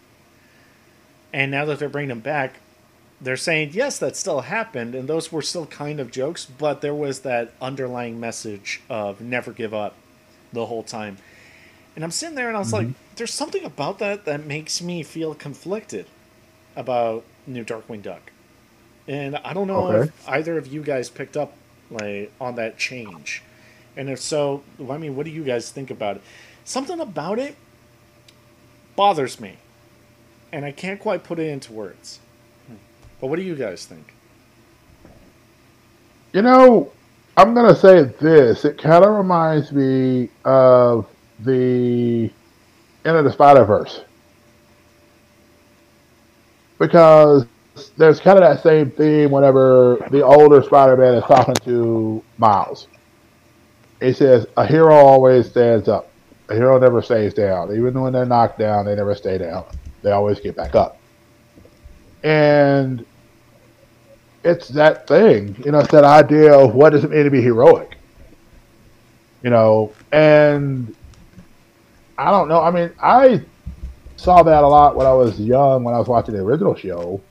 [1.33, 2.59] And now that they're bringing him back,
[3.21, 6.95] they're saying, yes, that still happened, and those were still kind of jokes, but there
[6.95, 9.95] was that underlying message of never give up
[10.51, 11.17] the whole time.
[11.95, 13.15] And I'm sitting there and I was like, mm-hmm.
[13.17, 16.05] there's something about that that makes me feel conflicted
[16.75, 18.31] about New Darkwing Duck.
[19.07, 20.09] And I don't know Okay.
[20.09, 21.53] if either of you guys picked up
[21.89, 23.43] like on that change.
[23.97, 26.21] And if so, I mean, what do you guys think about it?
[26.63, 27.55] Something about it
[28.95, 29.57] bothers me.
[30.53, 32.19] And I can't quite put it into words.
[33.21, 34.13] But what do you guys think?
[36.33, 36.91] You know,
[37.37, 38.65] I'm gonna say this.
[38.65, 41.07] It kind of reminds me of
[41.39, 42.31] the
[43.05, 44.01] end of the Spider Verse
[46.79, 47.45] because
[47.95, 52.87] there's kind of that same theme whenever the older Spider-Man is talking to Miles.
[53.99, 56.09] He says, "A hero always stands up.
[56.49, 57.75] A hero never stays down.
[57.75, 59.63] Even when they're knocked down, they never stay down.
[60.01, 60.97] They always get back up."
[62.23, 63.05] And
[64.43, 67.41] it's that thing, you know, it's that idea of what does it mean to be
[67.41, 67.97] heroic,
[69.43, 70.95] you know, and
[72.17, 72.61] I don't know.
[72.61, 73.43] I mean, I
[74.15, 77.21] saw that a lot when I was young, when I was watching the original show,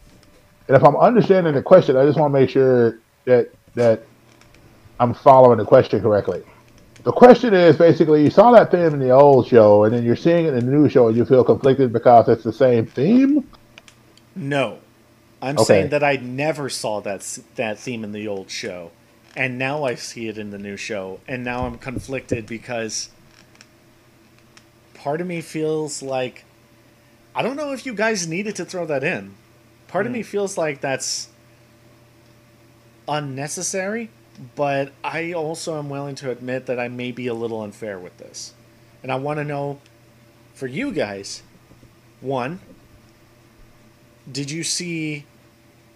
[0.69, 4.03] and if I'm understanding the question, I just want to make sure that that
[4.99, 6.43] I'm following the question correctly.
[7.03, 10.17] The question is basically you saw that theme in the old show, and then you're
[10.17, 13.49] seeing it in the new show, and you feel conflicted because it's the same theme.
[14.37, 14.79] No.
[15.43, 15.65] I'm Okay.
[15.65, 18.91] saying that I never saw that that theme in the old show,
[19.35, 23.09] and now I see it in the new show, and now I'm conflicted because
[24.95, 26.45] part of me feels like
[27.35, 29.35] I don't know if you guys needed to throw that in.
[29.89, 30.27] Part of me hmm.
[30.27, 31.29] feels like that's
[33.09, 34.11] unnecessary,
[34.55, 38.19] but I also am willing to admit that I may be a little unfair with
[38.19, 38.55] this.
[39.03, 39.81] And I want to know
[40.55, 41.43] for you guys
[42.21, 42.61] one,
[44.31, 45.25] did you see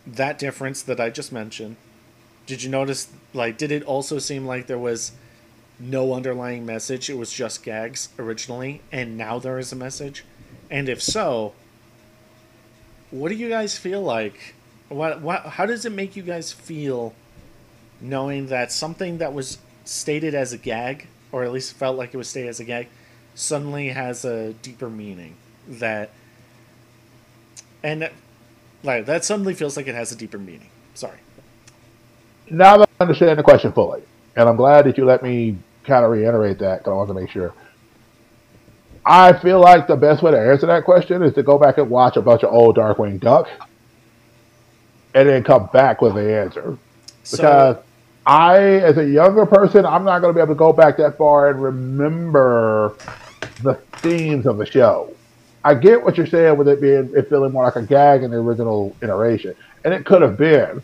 [0.07, 1.77] that difference that I just mentioned?
[2.47, 5.13] Did you notice, like, did it also seem like there was
[5.79, 7.09] no underlying message?
[7.09, 10.25] It was just gags originally, and now there is a message?
[10.71, 11.55] And if so,
[13.11, 14.55] what do you guys feel like?
[14.89, 17.15] What, what, how does it make you guys feel
[18.01, 22.17] knowing that something that was stated as a gag, or at least felt like it
[22.17, 22.89] was stated as a gag,
[23.35, 25.37] suddenly has a deeper meaning?
[25.67, 26.11] That,
[27.83, 28.11] and
[28.85, 30.69] like that suddenly feels like it has a deeper meaning.
[30.95, 31.19] Sorry.
[32.51, 34.03] Now that I understand the question fully,
[34.37, 37.15] and I'm glad that you let me kind of reiterate that because I want to
[37.15, 37.55] make sure.
[39.07, 41.91] I feel like the best way to answer that question is to go back and
[41.91, 43.49] watch a bunch of old Darkwing Duck
[45.15, 46.79] and then come back with the answer.
[47.23, 47.83] Because so,
[48.27, 51.19] I, as a younger person, I'm not going to be able to go back that
[51.19, 52.97] far and remember
[53.63, 55.15] the themes of the show.
[55.65, 58.31] I get what you're saying with it being it feeling more like a gag in
[58.31, 59.55] the original iteration,
[59.85, 60.83] and it could have been.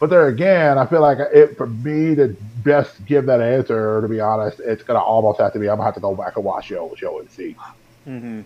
[0.00, 4.00] But there again, I feel like it for me to best give that answer.
[4.00, 5.68] To be honest, it's gonna almost have to be.
[5.68, 7.56] I'm gonna have to go back and watch show show and see.
[8.06, 8.40] Mm-hmm.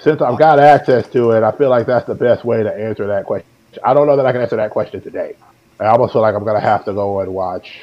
[0.00, 3.06] Since I've got access to it, I feel like that's the best way to answer
[3.06, 3.48] that question.
[3.84, 5.34] I don't know that I can answer that question today.
[5.78, 7.82] I almost feel like I'm gonna have to go and watch.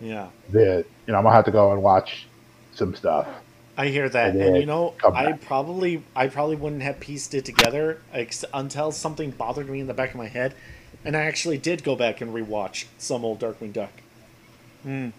[0.00, 0.28] Yeah.
[0.50, 2.26] The you know I'm gonna have to go and watch
[2.74, 3.28] some stuff.
[3.76, 7.44] I hear that, and, and you know, I probably, I probably wouldn't have pieced it
[7.44, 10.54] together ex- until something bothered me in the back of my head,
[11.04, 13.92] and I actually did go back and rewatch some old Darkwing Duck.
[14.86, 15.12] Mm.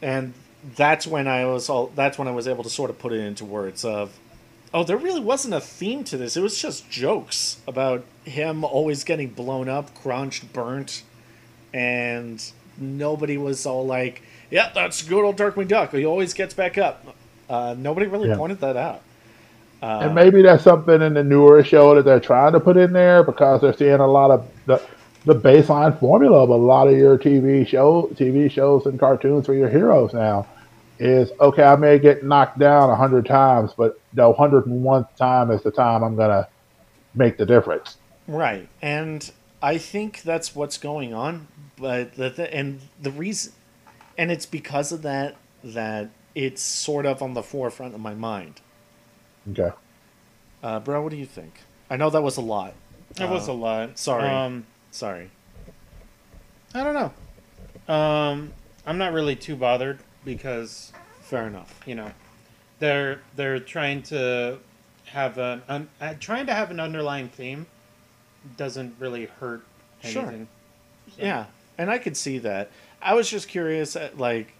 [0.00, 0.32] And
[0.76, 1.88] that's when I was all.
[1.94, 4.18] That's when I was able to sort of put it into words of,
[4.72, 6.36] oh, there really wasn't a theme to this.
[6.36, 11.02] It was just jokes about him always getting blown up, crunched, burnt,
[11.72, 12.42] and
[12.78, 14.22] nobody was all like
[14.54, 15.90] yeah, that's good old Darkwing Duck.
[15.90, 17.04] He always gets back up.
[17.50, 18.36] Uh, nobody really yeah.
[18.36, 19.02] pointed that out.
[19.82, 22.92] Uh, and maybe that's something in the newer show that they're trying to put in
[22.92, 24.80] there because they're seeing a lot of the
[25.24, 29.54] the baseline formula of a lot of your TV show TV shows and cartoons for
[29.54, 30.46] your heroes now
[31.00, 31.64] is okay.
[31.64, 35.64] I may get knocked down a hundred times, but the hundred and one time is
[35.64, 36.46] the time I'm gonna
[37.16, 37.96] make the difference.
[38.28, 39.28] Right, and
[39.60, 41.48] I think that's what's going on.
[41.76, 43.52] But the th- and the reason
[44.16, 48.60] and it's because of that that it's sort of on the forefront of my mind.
[49.50, 49.70] Okay.
[50.62, 51.60] Uh, bro, what do you think?
[51.90, 52.74] I know that was a lot.
[53.14, 53.98] That uh, was a lot.
[53.98, 54.28] Sorry.
[54.28, 55.30] Um, sorry.
[56.74, 57.94] I don't know.
[57.94, 58.52] Um,
[58.86, 61.80] I'm not really too bothered because, fair enough.
[61.86, 62.10] You know,
[62.78, 64.58] they're they're trying to
[65.06, 67.66] have an un, uh, trying to have an underlying theme
[68.56, 69.64] doesn't really hurt
[70.02, 70.48] anything.
[71.06, 71.16] Sure.
[71.16, 71.22] So.
[71.22, 71.46] Yeah,
[71.78, 72.70] and I could see that.
[73.04, 74.52] I was just curious, at, like,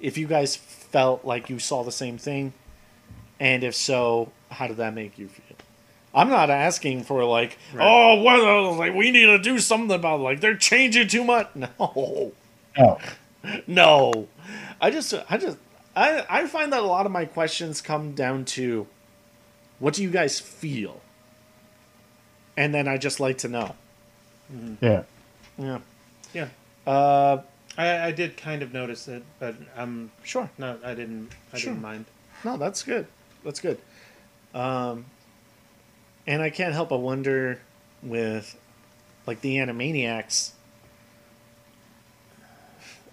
[0.00, 2.52] if you guys felt like you saw the same thing,
[3.38, 5.56] and if so, how did that make you feel?
[6.12, 7.86] I'm not asking for like, right.
[7.86, 8.78] oh, what?
[8.78, 10.24] Like, we need to do something about it.
[10.24, 11.48] like they're changing too much.
[11.58, 12.32] No,
[12.78, 12.98] no,
[13.66, 14.28] no.
[14.80, 15.58] I just, I just,
[15.96, 18.86] I, I find that a lot of my questions come down to,
[19.80, 21.00] what do you guys feel?
[22.56, 23.74] And then I just like to know.
[24.52, 24.84] Mm-hmm.
[24.84, 25.02] Yeah.
[25.58, 25.78] Yeah.
[26.32, 26.48] Yeah.
[26.86, 27.42] Uh,
[27.80, 30.50] I, I did kind of notice it, but I'm sure.
[30.58, 31.30] No, I didn't.
[31.52, 31.72] I sure.
[31.72, 32.04] didn't mind.
[32.44, 33.06] No, that's good.
[33.42, 33.78] That's good.
[34.54, 35.06] Um,
[36.26, 37.60] and I can't help but wonder
[38.02, 38.58] with
[39.26, 40.50] like the Animaniacs.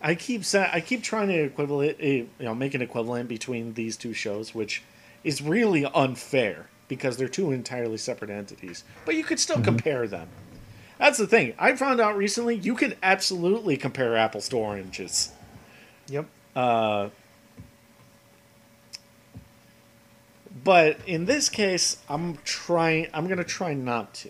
[0.02, 3.74] I keep sa- I keep trying to equivalent, eh, you know, make an equivalent between
[3.74, 4.84] these two shows, which
[5.24, 8.84] is really unfair because they're two entirely separate entities.
[9.06, 9.66] But you could still mm-hmm.
[9.66, 10.28] compare them.
[10.98, 11.54] That's the thing.
[11.60, 15.32] I found out recently you can absolutely compare apples to oranges.
[16.08, 16.26] Yep.
[16.56, 17.10] Uh,
[20.64, 23.08] but in this case, I'm trying.
[23.14, 24.30] I'm gonna try not to.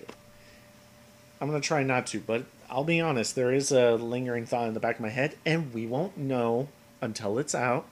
[1.40, 2.20] I'm gonna try not to.
[2.20, 3.36] But I'll be honest.
[3.36, 6.68] There is a lingering thought in the back of my head, and we won't know
[7.02, 7.86] until it's out.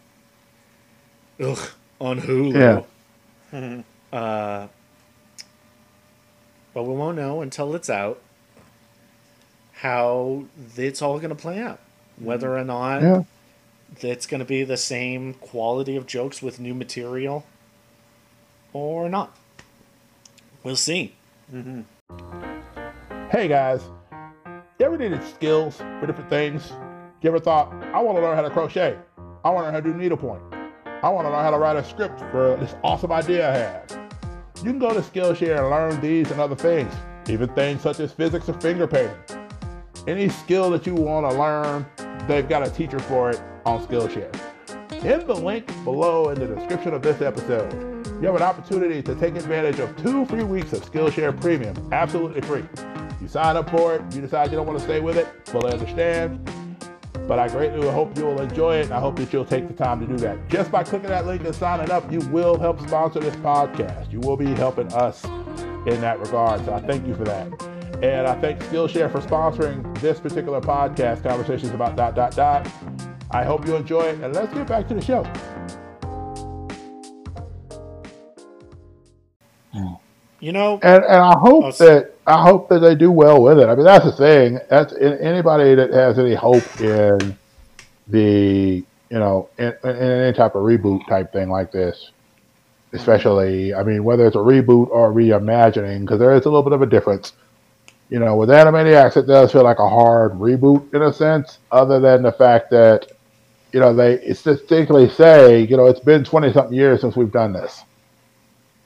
[1.40, 1.70] Ugh,
[2.02, 2.84] on Hulu.
[3.54, 3.84] Yeah.
[4.18, 4.68] uh,
[6.74, 8.22] but we won't know until it's out
[9.86, 10.44] how
[10.76, 11.80] it's all going to play out.
[12.18, 13.24] Whether or not yeah.
[14.00, 17.46] it's going to be the same quality of jokes with new material
[18.74, 19.38] or not.
[20.64, 21.14] We'll see.
[21.54, 21.82] Mm-hmm.
[23.30, 23.82] Hey guys,
[24.80, 26.72] you ever needed skills for different things?
[27.22, 28.98] You ever thought, I want to learn how to crochet?
[29.44, 30.42] I want to learn how to do needlepoint.
[31.04, 34.10] I want to learn how to write a script for this awesome idea I have.
[34.58, 36.92] You can go to Skillshare and learn these and other things,
[37.30, 39.45] even things such as physics or finger painting.
[40.08, 41.86] Any skill that you want to learn,
[42.28, 44.34] they've got a teacher for it on Skillshare.
[45.04, 47.74] In the link below in the description of this episode,
[48.22, 52.42] you have an opportunity to take advantage of two free weeks of Skillshare Premium, absolutely
[52.42, 52.64] free.
[53.22, 55.74] You sign up for it, you decide you don't want to stay with it, fully
[55.74, 56.50] understand.
[57.28, 60.00] But I greatly hope you'll enjoy it, and I hope that you'll take the time
[60.00, 60.48] to do that.
[60.48, 64.12] Just by clicking that link and signing up, you will help sponsor this podcast.
[64.12, 66.64] You will be helping us in that regard.
[66.66, 67.50] So I thank you for that.
[68.02, 72.68] And I thank Skillshare for sponsoring this particular podcast, Conversations About Dot Dot Dot.
[73.32, 75.24] I hope you enjoy it, and let's get back to the show.
[80.40, 83.58] You know, And and I hope Oh, that I hope that they do well with
[83.60, 83.68] it.
[83.70, 84.60] I mean, that's the thing.
[84.70, 87.38] That's in, anybody that has any hope in
[88.08, 92.12] the you know in, in any type of reboot type thing like this,
[92.94, 96.74] especially I mean whether it's a reboot or reimagining, because there is a little bit
[96.74, 97.34] of a difference.
[98.10, 102.00] You know, with Animaniacs, it does feel like a hard reboot in a sense, other
[102.00, 103.08] than the fact that
[103.74, 107.54] you know they distinctly say you know it's been twenty something years since we've done
[107.54, 107.84] this.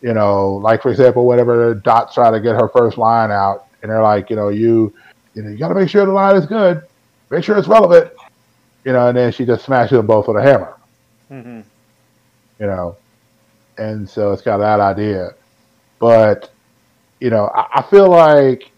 [0.02, 3.92] You know, like for example, whenever Dot's trying to get her first line out, and
[3.92, 4.94] they're like, you know, you,
[5.34, 6.84] you know, you got to make sure the line is good,
[7.30, 8.12] make sure it's relevant,
[8.86, 10.78] you know, and then she just smashes them both with a hammer,
[11.30, 11.62] hmm
[12.60, 12.98] you know,
[13.78, 15.32] and so it's got that idea,
[16.00, 16.52] but
[17.20, 18.72] you know, I, I feel like,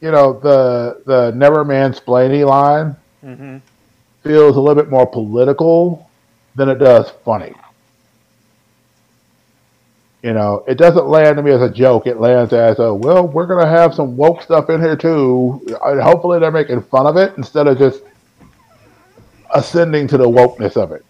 [0.00, 3.58] you know, the the never mansplaining line hmm
[4.22, 6.10] feels a little bit more political
[6.54, 7.54] than it does funny.
[10.22, 12.06] You know, it doesn't land to me as a joke.
[12.06, 15.62] It lands as a well, we're gonna have some woke stuff in here too.
[15.84, 18.02] And hopefully, they're making fun of it instead of just
[19.54, 21.04] ascending to the wokeness of it.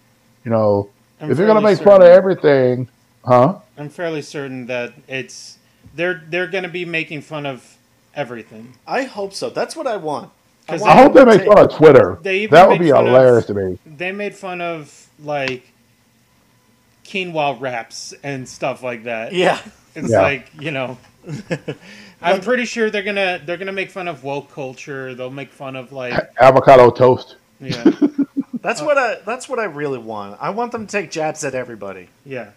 [0.45, 0.89] You know,
[1.21, 2.89] I'm if you're gonna make fun of everything,
[3.25, 3.59] huh?
[3.77, 5.59] I'm fairly certain that it's
[5.95, 7.77] they're they're going to be making fun of
[8.15, 8.75] everything.
[8.87, 9.51] I hope so.
[9.51, 10.31] That's what I want.
[10.67, 12.19] 'Cause want I hope they them to make fun of Twitter.
[12.23, 13.79] They even That would be fun of- hilarious to me.
[13.87, 15.71] They made fun of like
[17.05, 19.33] quinoa wraps and stuff like that.
[19.33, 19.59] Yeah.
[19.97, 20.21] It's Yeah.
[20.23, 20.99] like you know.
[22.23, 25.15] I'm pretty sure they're gonna they're gonna make fun of woke culture.
[25.15, 27.37] They'll make fun of like Avocado toast.
[27.61, 27.83] yeah
[28.63, 29.17] That's what I.
[29.25, 30.37] That's what I really want.
[30.39, 32.09] I want them to take jabs at everybody.
[32.27, 32.51] yeah.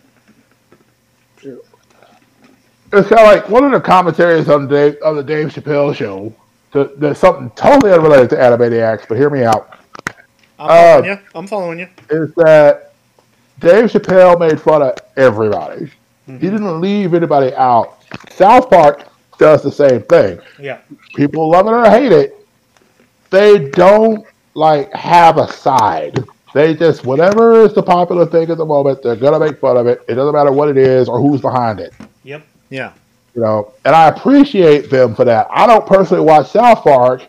[2.93, 6.33] It's kind of like one of the commentaries on Dave on the Dave Chappelle show.
[6.71, 9.77] There's something totally unrelated to Animaniacs, but hear me out.
[10.57, 11.19] I'm Uh, you.
[11.35, 11.87] I'm following you.
[12.09, 12.93] Is that
[13.59, 15.91] Dave Chappelle made fun of everybody?
[16.25, 17.97] He didn't leave anybody out.
[18.31, 19.03] South Park
[19.37, 20.39] does the same thing.
[20.59, 20.79] Yeah.
[21.15, 22.47] People love it or hate it.
[23.29, 26.23] They don't like have a side.
[26.53, 29.87] They just whatever is the popular thing at the moment, they're gonna make fun of
[29.87, 30.01] it.
[30.07, 31.93] It doesn't matter what it is or who's behind it.
[32.74, 32.91] Yeah.
[33.36, 35.47] you know, and I appreciate them for that.
[35.51, 37.26] I don't personally watch South Park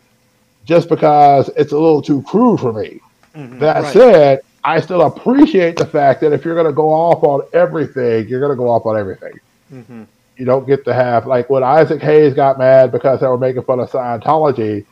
[0.64, 3.00] just because it's a little too crude for me.
[3.36, 3.58] Mhm.
[3.58, 3.92] That Right.
[3.92, 8.28] said, I still appreciate the fact that if you're going to go off on everything,
[8.28, 9.32] you're going to go off on everything.
[9.72, 10.06] Mhm.
[10.36, 13.62] You don't get to have like when Isaac Hayes got mad because they were making
[13.62, 14.84] fun of Scientology.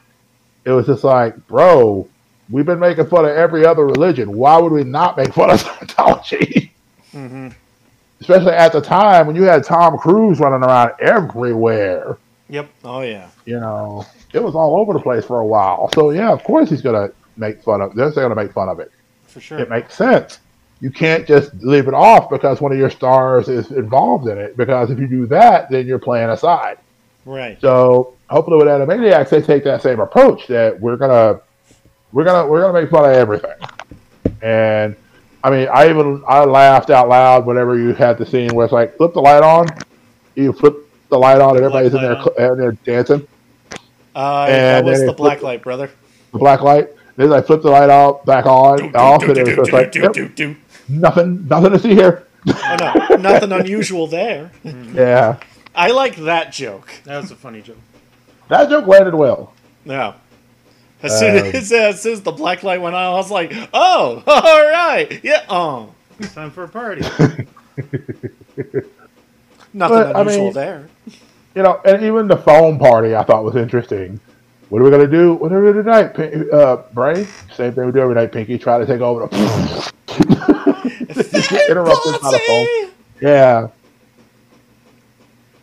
[0.65, 2.07] It was just like, bro,
[2.51, 4.33] we've been making fun of every other religion.
[4.37, 6.71] Why would we not make fun of Scientology?
[7.15, 7.53] Mhm.
[8.23, 12.19] Especially at the time when you had Tom Cruise running around everywhere.
[12.49, 12.71] Yep.
[12.85, 13.29] Oh yeah.
[13.47, 15.91] you know, it was all over the place for a while.
[15.95, 17.97] So yeah, of course he's gonna make fun of.
[17.97, 18.93] They're gonna make fun of it.
[19.27, 19.59] For sure.
[19.59, 20.39] It makes sense.
[20.81, 24.57] You can't just leave it off because one of your stars is involved in it.
[24.57, 26.79] Because if you do that, then you're playing a side.
[27.25, 27.61] Right.
[27.61, 31.41] So hopefully with Animaniacs, they take that same approach that we're gonna,
[32.13, 33.57] we're gonna, we're gonna make fun of everything.
[34.43, 34.95] And
[35.45, 38.73] I mean, I even I laughed out loud whenever you had the scene where it's
[38.73, 39.67] like flip the light on,
[40.35, 40.77] you flip
[41.09, 43.27] the light on, and everybody's in there and they're dancing.
[44.15, 45.91] Uh, And that was the black light, brother.
[46.33, 46.89] the black light.
[47.17, 50.15] Then I flip the light off, back on, off, and it was just like yep,
[50.89, 52.27] nothing, nothing to see here.
[52.47, 54.51] Oh no, nothing unusual there.
[54.95, 55.39] Yeah,
[55.75, 56.91] I like that joke.
[57.05, 57.77] That was a funny joke.
[58.49, 59.53] that joke landed well.
[59.85, 60.15] Yeah.
[61.03, 63.53] As soon Um, as, as soon as the black light went on, I was like,
[63.75, 67.03] "Oh, all right, yeah, oh, It's time for a party.
[67.07, 68.85] nothing
[69.75, 70.89] But, I unusual mean- there."
[71.55, 74.19] You know, and even the phone party I thought was interesting.
[74.71, 75.35] What are we gonna do?
[75.35, 76.15] What are we gonna do tonight?
[76.15, 78.33] Pin- Uh, Brain, same thing we do every night.
[78.33, 79.93] Pinky, try to take over the.
[81.69, 82.91] Interrupted by the phone.
[83.21, 83.69] Yeah.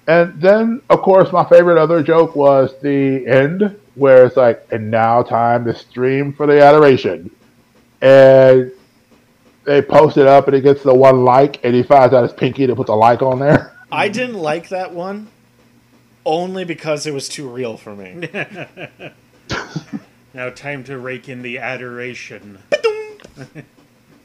[0.10, 4.90] And then, of course, my favorite other joke was the end, where it's like, and
[4.90, 7.30] now time to stream for the adoration.
[8.02, 8.72] And
[9.66, 12.34] they post it up, and it gets the one like, and he finds out it's
[12.34, 13.78] Pinky to put the like on there.
[13.92, 15.28] I didn't like that one,
[16.26, 18.28] only because it was too real for me.
[20.32, 22.60] Now, time to rake in the adoration.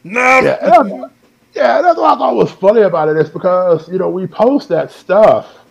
[0.07, 0.20] No.
[0.41, 1.11] Yeah, and
[1.55, 4.68] yeah, that's what I thought was funny about it is because you know we post
[4.68, 5.64] that stuff.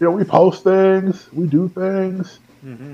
[0.00, 2.38] You know, we post things, we do things,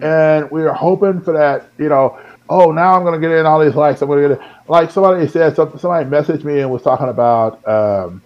[0.02, 1.70] and we're hoping for that.
[1.78, 4.02] You know, oh, now I'm gonna get in all these likes.
[4.02, 4.40] I'm gonna get it.
[4.68, 5.78] Like somebody said something.
[5.78, 8.22] Somebody messaged me and was talking about um,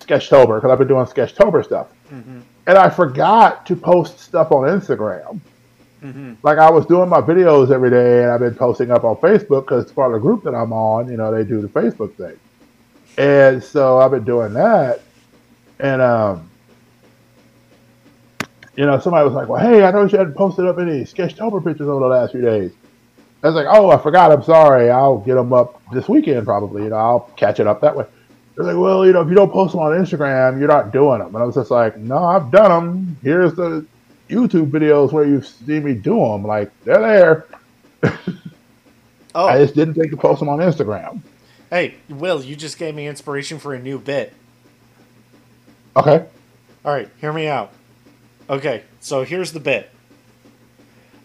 [0.00, 1.88] Sketchtober because I've been doing Sketchtober stuff,
[2.66, 5.40] and I forgot to post stuff on Instagram
[6.42, 9.62] like I was doing my videos every day, and I've been posting up on Facebook
[9.62, 11.08] because it's part of the group that I'm on.
[11.10, 12.38] You know, they do the Facebook thing,
[13.18, 15.00] and so I've been doing that.
[15.80, 16.50] And um,
[18.76, 21.64] you know, somebody was like, "Well, hey, I noticed you hadn't posted up any Sketchtober
[21.64, 22.72] pictures over the last few days."
[23.42, 24.32] I was like, "Oh, I forgot.
[24.32, 24.90] I'm sorry.
[24.90, 26.84] I'll get them up this weekend, probably.
[26.84, 28.04] You know, I'll catch it up that way."
[28.54, 31.18] They're like, "Well, you know, if you don't post them on Instagram, you're not doing
[31.18, 33.16] them." And I was just like, "No, I've done them.
[33.22, 33.86] Here's the
[34.28, 36.44] YouTube videos where you've seen me do them.
[36.44, 37.46] Like they're there.
[39.34, 41.20] Oh, I just didn't think to post them on Instagram.
[41.70, 44.32] hey, Will, you just gave me inspiration for a new bit.
[45.96, 46.26] Okay.
[46.84, 47.72] All right, hear me out.
[48.48, 49.90] Okay, so here's the bit.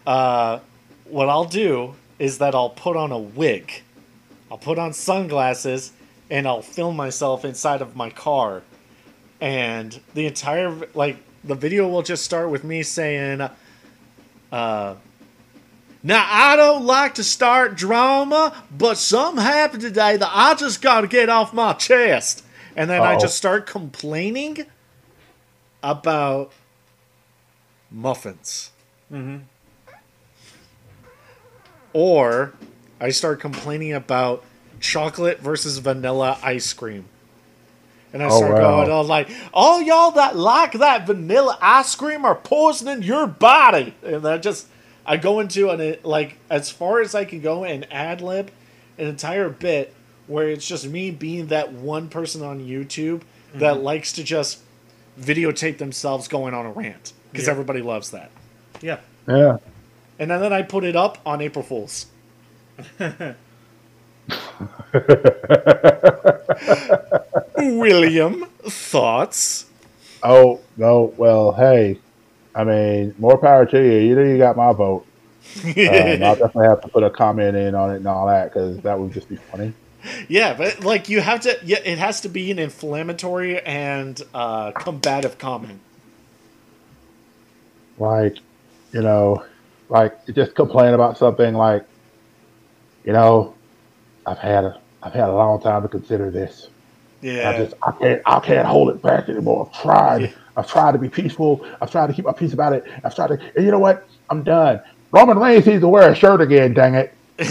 [0.07, 0.59] Uh,
[1.05, 3.83] what I'll do is that I'll put on a wig,
[4.49, 5.91] I'll put on sunglasses,
[6.29, 8.63] and I'll film myself inside of my car,
[9.39, 13.47] and the entire like the video will just start with me saying,
[14.51, 14.95] uh.
[16.03, 21.01] Now I don't like to start drama, but something happened today that I just got
[21.01, 22.43] to get off my chest,
[22.75, 23.19] and then I Uh-oh.
[23.19, 24.65] just start complaining
[25.83, 26.51] about
[27.91, 28.71] muffins.
[29.11, 29.37] Mm-hmm.
[31.93, 32.53] Or
[32.99, 34.43] I start complaining about
[34.79, 37.05] chocolate versus vanilla ice cream.
[38.13, 38.77] And I Oh, start wow.
[38.77, 43.93] going on like, all y'all that like that vanilla ice cream are poisoning your body.
[44.03, 44.67] And I just,
[45.05, 48.51] I go into an, like, as far as I can go and ad lib
[48.97, 49.93] an entire bit
[50.27, 53.21] where it's just me being that one person on YouTube
[53.53, 53.83] that mm-hmm.
[53.83, 54.59] likes to just
[55.19, 57.51] videotape themselves going on a rant because Yeah.
[57.51, 58.31] everybody loves that.
[58.81, 58.99] Yeah.
[59.27, 59.57] Yeah.
[60.19, 62.07] And then I put it up on April Fools.
[67.57, 69.65] William, thoughts?
[70.23, 71.13] Oh no.
[71.17, 71.99] Well, hey.
[72.53, 73.99] I mean, more power to you.
[74.09, 75.05] You know, you got my vote.
[75.65, 78.79] Um, I'll definitely have to put a comment in on it and all that because
[78.81, 79.73] that would just be funny.
[80.29, 84.71] yeah, but like you have to, yeah, it has to be an inflammatory and uh,
[84.71, 85.79] combative comment.
[88.01, 88.37] Like,
[88.91, 89.45] you know,
[89.89, 91.85] like just complain about something like,
[93.05, 93.55] you know,
[94.25, 96.69] I've had a I've had a long time to consider this.
[97.21, 97.49] Yeah.
[97.49, 99.69] I Yeah, just I can't I can't hold it back anymore.
[99.71, 100.33] I've tried.
[100.57, 101.65] I've tried to be peaceful.
[101.79, 102.85] I've tried to keep my peace about it.
[103.03, 104.07] I've tried to and you know what?
[104.29, 104.81] I'm done.
[105.11, 107.13] Roman Reigns needs to wear a shirt again, dang it.
[107.41, 107.49] look,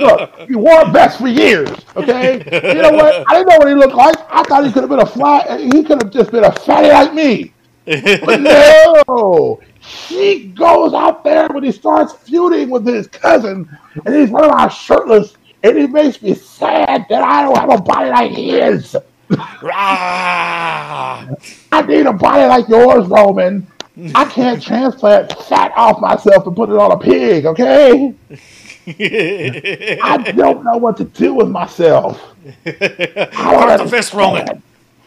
[0.00, 2.38] look, he wore a vest for years, okay?
[2.74, 3.24] You know what?
[3.28, 4.16] I didn't know what he looked like.
[4.30, 6.88] I thought he could have been a fly he could have just been a fatty
[6.88, 7.52] like me.
[7.90, 8.40] But
[9.08, 13.68] no, he goes out there when he starts feuding with his cousin,
[14.04, 17.82] and he's running around shirtless, and it makes me sad that I don't have a
[17.82, 18.96] body like his.
[19.72, 21.26] I
[21.86, 23.66] need a body like yours, Roman.
[24.14, 28.14] I can't transplant fat off myself and put it on a pig, okay?
[28.86, 32.22] I don't know what to do with myself.
[32.66, 34.62] I Cock the fist, Roman.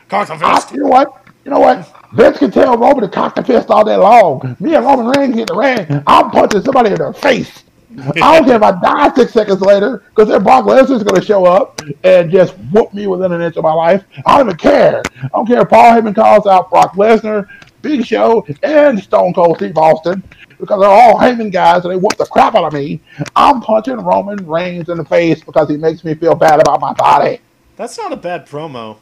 [0.10, 0.74] Cock the I, fist.
[0.74, 1.26] you know what?
[1.46, 2.03] You know what?
[2.14, 4.56] Vince can tell Roman to cock the fist all day long.
[4.60, 6.04] Me and Roman Reigns get the ring.
[6.06, 7.64] I'm punching somebody in the face.
[7.98, 11.26] I don't care if I die six seconds later because then Brock Lesnar's going to
[11.26, 14.04] show up and just whoop me within an inch of my life.
[14.26, 15.02] I don't even care.
[15.24, 17.48] I don't care if Paul Heyman calls out Brock Lesnar,
[17.82, 20.24] Big Show, and Stone Cold Steve Austin
[20.60, 23.02] because they're all Heyman guys and they whoop the crap out of me.
[23.36, 26.94] I'm punching Roman Reigns in the face because he makes me feel bad about my
[26.94, 27.40] body.
[27.76, 28.98] That's not a bad promo.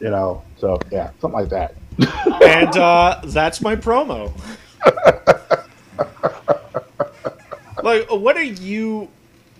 [0.00, 1.74] You know, so yeah, something like that.
[2.42, 4.32] And uh, that's my promo.
[7.82, 9.08] like, what are you?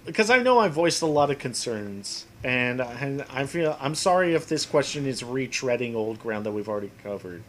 [0.06, 4.35] Because I know I voiced a lot of concerns, and and I feel I'm sorry
[4.35, 7.43] if this question is retreading old ground that we've already covered.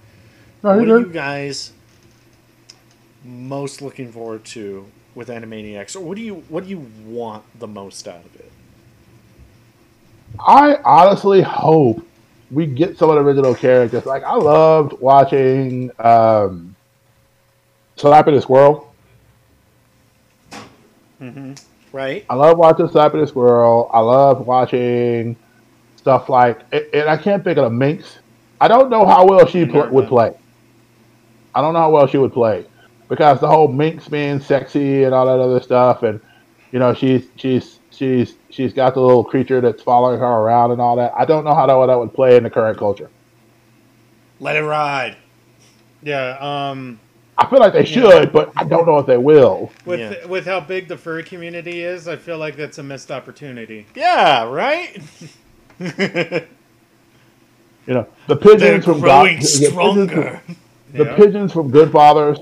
[0.63, 1.71] No, what you're you guys
[3.23, 7.67] most looking forward to with Animaniacs, or what do you what do you want the
[7.67, 8.51] most out of it?
[10.39, 12.05] I honestly hope
[12.51, 14.05] we get some of the original characters.
[14.05, 16.75] Like I loved watching um
[17.97, 18.93] Slappy the Squirrel.
[21.91, 22.25] Right?
[22.29, 23.89] I love watching Slappy the Squirrel.
[23.93, 25.35] I love watching
[25.97, 28.19] stuff like and and I can't think of the Minx.
[28.59, 30.33] I don't know how well she pl- would play.
[31.53, 32.65] I don't know how well she would play.
[33.09, 36.21] because the whole Minx being sexy and all that other stuff, and
[36.71, 40.81] you know she's she's she's she's got the little creature that's following her around and
[40.81, 41.13] all that.
[41.17, 43.09] I don't know how that, that would play in the current culture.
[44.39, 45.17] Let it ride.
[46.01, 46.37] Yeah.
[46.39, 46.99] Um.
[47.37, 48.25] I feel like they should, Yeah.
[48.25, 49.71] but I don't know if they will.
[49.85, 50.25] With Yeah.
[50.25, 53.85] with how big the furry community is, I feel like that's a missed opportunity.
[53.95, 55.01] Yeah, right?
[57.87, 60.41] You know, the They're pigeons from growing God, the pigeons from- stronger.
[60.93, 61.15] The Yeah.
[61.15, 62.37] pigeons from Good Fathers.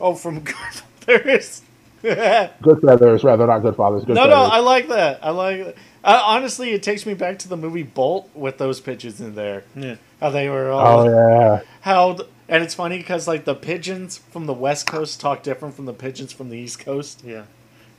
[0.00, 0.42] Oh, from
[1.06, 1.60] there is.
[2.02, 4.04] No, Good Feathers, rather not Good Fathers.
[4.04, 4.50] Good no, Feathers.
[4.52, 5.18] I like that.
[5.22, 5.76] I like it.
[6.04, 9.64] Uh, honestly, it takes me back to the movie Bolt with those pigeons in there.
[9.74, 9.96] Yeah.
[10.20, 11.62] How they were all Oh yeah.
[11.80, 12.18] how,
[12.48, 15.92] and it's funny because like the pigeons from the West Coast talk different from the
[15.92, 17.22] pigeons from the East Coast.
[17.24, 17.44] Yeah.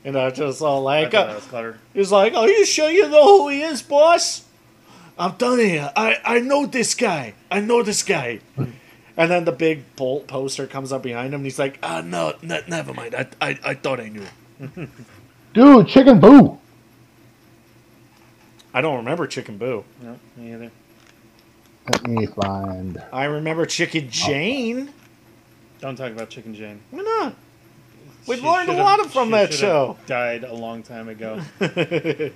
[0.06, 1.80] And I just all I like, thought uh, was clever.
[1.94, 4.46] He's like, "Are you sure you know who he is, boss?"
[5.20, 5.92] I'm done here.
[5.96, 7.34] I I know this guy.
[7.52, 8.40] I know this guy.
[9.18, 12.36] And then the big bolt poster comes up behind him, and he's like, "Ah, no,
[12.42, 13.16] ne- never mind.
[13.16, 14.26] I, I I thought I knew."
[15.54, 16.60] Dude, Chicken Boo.
[18.74, 19.84] I don't remember Chicken Boo.
[20.02, 20.72] No, me either.
[21.92, 23.02] Let me find.
[23.12, 24.94] I remember Chicken Jane.
[25.80, 26.82] Don't talk about Chicken Jane.
[26.92, 27.36] Why not?
[28.28, 29.98] We've She learned a should've- lot from she that should've show.
[30.06, 31.42] Died a long time ago.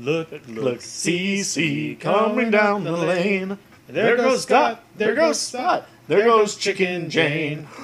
[0.00, 3.58] Look, look, Look, CC coming down the lane.
[3.88, 4.82] There goes Scott.
[4.96, 5.86] There goes Spot.
[6.08, 7.66] There goes Chicken Jane.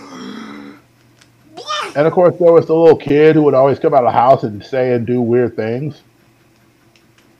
[1.97, 4.19] And of course, there was the little kid who would always come out of the
[4.19, 6.03] house and say and do weird things.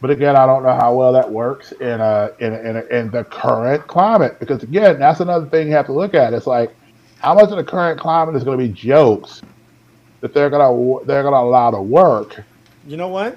[0.01, 2.85] But again, I don't know how well that works in a, in a, in, a,
[2.85, 6.33] in the current climate because again, that's another thing you have to look at.
[6.35, 6.73] It's like
[7.19, 9.43] how much of the current climate is going to be jokes
[10.21, 12.45] that they're gonna they're gonna allow to work.
[12.87, 13.37] You know what?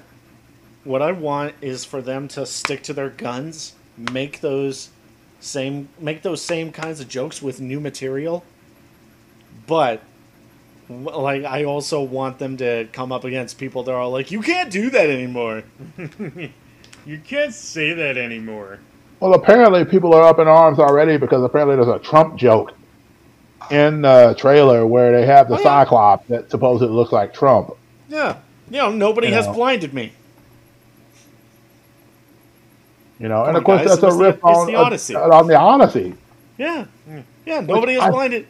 [0.83, 4.89] What I want is for them to stick to their guns, make those
[5.39, 8.43] same make those same kinds of jokes with new material.
[9.65, 10.01] But
[10.89, 14.41] like I also want them to come up against people that are all like, you
[14.41, 15.64] can't do that anymore.
[17.05, 18.80] You can't say that anymore.
[19.22, 22.73] Well, apparently people are up in arms already because apparently there's a Trump joke
[23.72, 25.64] in the trailer where they have the Oh, yeah.
[25.64, 27.72] Cyclops that supposedly looks like Trump.
[28.09, 28.39] Yeah.
[28.69, 29.53] You know, nobody You has know.
[29.53, 30.11] blinded me.
[33.19, 34.84] You know, Come and of course guys, that's a the- riff it's on the uh,
[34.84, 35.15] Odyssey.
[35.15, 36.14] on the Odyssey.
[36.57, 36.85] Yeah.
[37.45, 38.48] Yeah, nobody has I- blinded.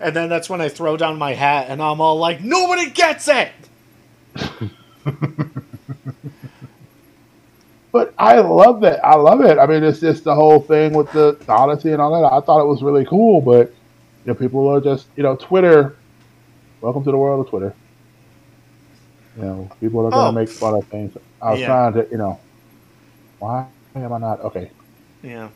[0.00, 3.28] And then that's when I throw down my hat and I'm all like, nobody gets
[3.28, 3.50] it.
[7.92, 9.04] But I love that.
[9.04, 9.58] I love it.
[9.58, 12.32] I mean, it's just the whole thing with the Odyssey and all that.
[12.32, 15.94] I thought it was really cool, but you know, people are just you know, Twitter.
[16.80, 17.74] Welcome to the world of Twitter.
[19.36, 20.32] You know, people are going to Oh.
[20.32, 21.14] make fun of things.
[21.42, 21.66] I was Yeah.
[21.66, 22.40] trying to, you know,
[23.38, 24.70] why am I not okay?
[25.22, 25.48] Yeah.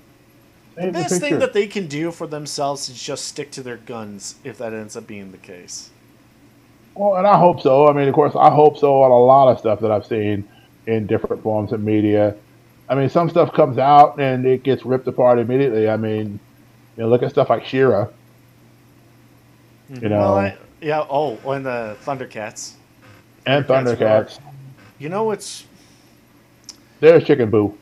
[0.74, 1.38] The the best thing picture.
[1.38, 4.96] that they can do for themselves is just stick to their guns if that ends
[4.96, 5.90] up being the case.
[6.94, 7.88] Well, and I hope so.
[7.88, 10.48] I mean, of course, I hope so on a lot of stuff that I've seen
[10.86, 12.34] in different forms of media.
[12.88, 15.88] I mean, some stuff comes out and it gets ripped apart immediately.
[15.88, 16.38] I mean,
[16.96, 18.08] you know, look at stuff like She-Ra.
[19.88, 20.08] You mm-hmm.
[20.08, 21.06] know, Well, I, yeah.
[21.08, 22.72] Oh, and the Thundercats.
[23.44, 24.40] and Thundercats Thundercats.
[24.98, 25.64] You know it's
[27.00, 27.76] There's Chicken Boo.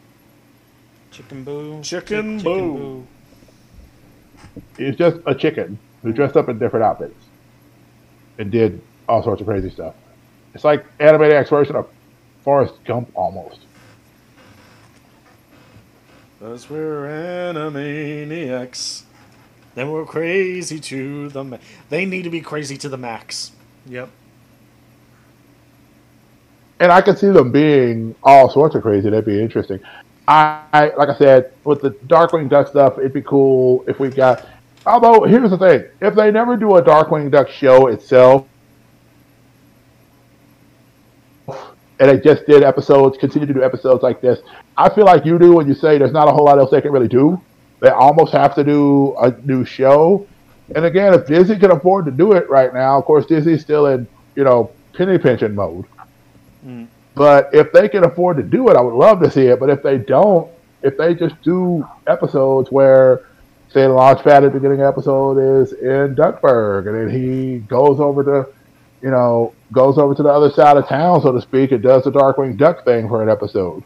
[1.14, 1.80] Chicken Boo.
[1.82, 3.06] Chicken Chick- Boo.
[4.76, 7.14] He's just a chicken who dressed up in different outfits
[8.38, 9.94] and did all sorts of crazy stuff.
[10.54, 11.86] It's like animated X version of
[12.42, 13.60] Forrest Gump almost.
[16.40, 19.02] Cause we're animaniacs.
[19.74, 21.58] Then we're crazy to the ma-
[21.90, 23.52] They need to be crazy to the max.
[23.86, 24.08] Yep.
[26.80, 29.08] and I can see them being all sorts of crazy.
[29.08, 29.80] That'd be interesting.
[30.26, 34.08] I, I like I said with the Darkwing Duck stuff, it'd be cool if we
[34.08, 34.46] got.
[34.86, 38.46] Although here's the thing: if they never do a Darkwing Duck show itself,
[41.48, 44.40] and they just did episodes, continue to do episodes like this,
[44.76, 46.80] I feel like you do when you say there's not a whole lot else they
[46.80, 47.40] can really do.
[47.80, 50.26] They almost have to do a new show.
[50.74, 53.86] And again, if Disney can afford to do it right now, of course Disney's still
[53.86, 54.06] in
[54.36, 55.84] you know penny pinching mode.
[56.66, 56.88] Mm.
[57.14, 59.60] But if they can afford to do it, I would love to see it.
[59.60, 60.50] But if they don't,
[60.82, 63.26] if they just do episodes where,
[63.68, 68.00] say, the Launchpad at the beginning the episode is in Duckburg, and then he goes
[68.00, 68.48] over to,
[69.00, 72.04] you know, goes over to the other side of town, so to speak, and does
[72.04, 73.82] the Darkwing Duck thing for an episode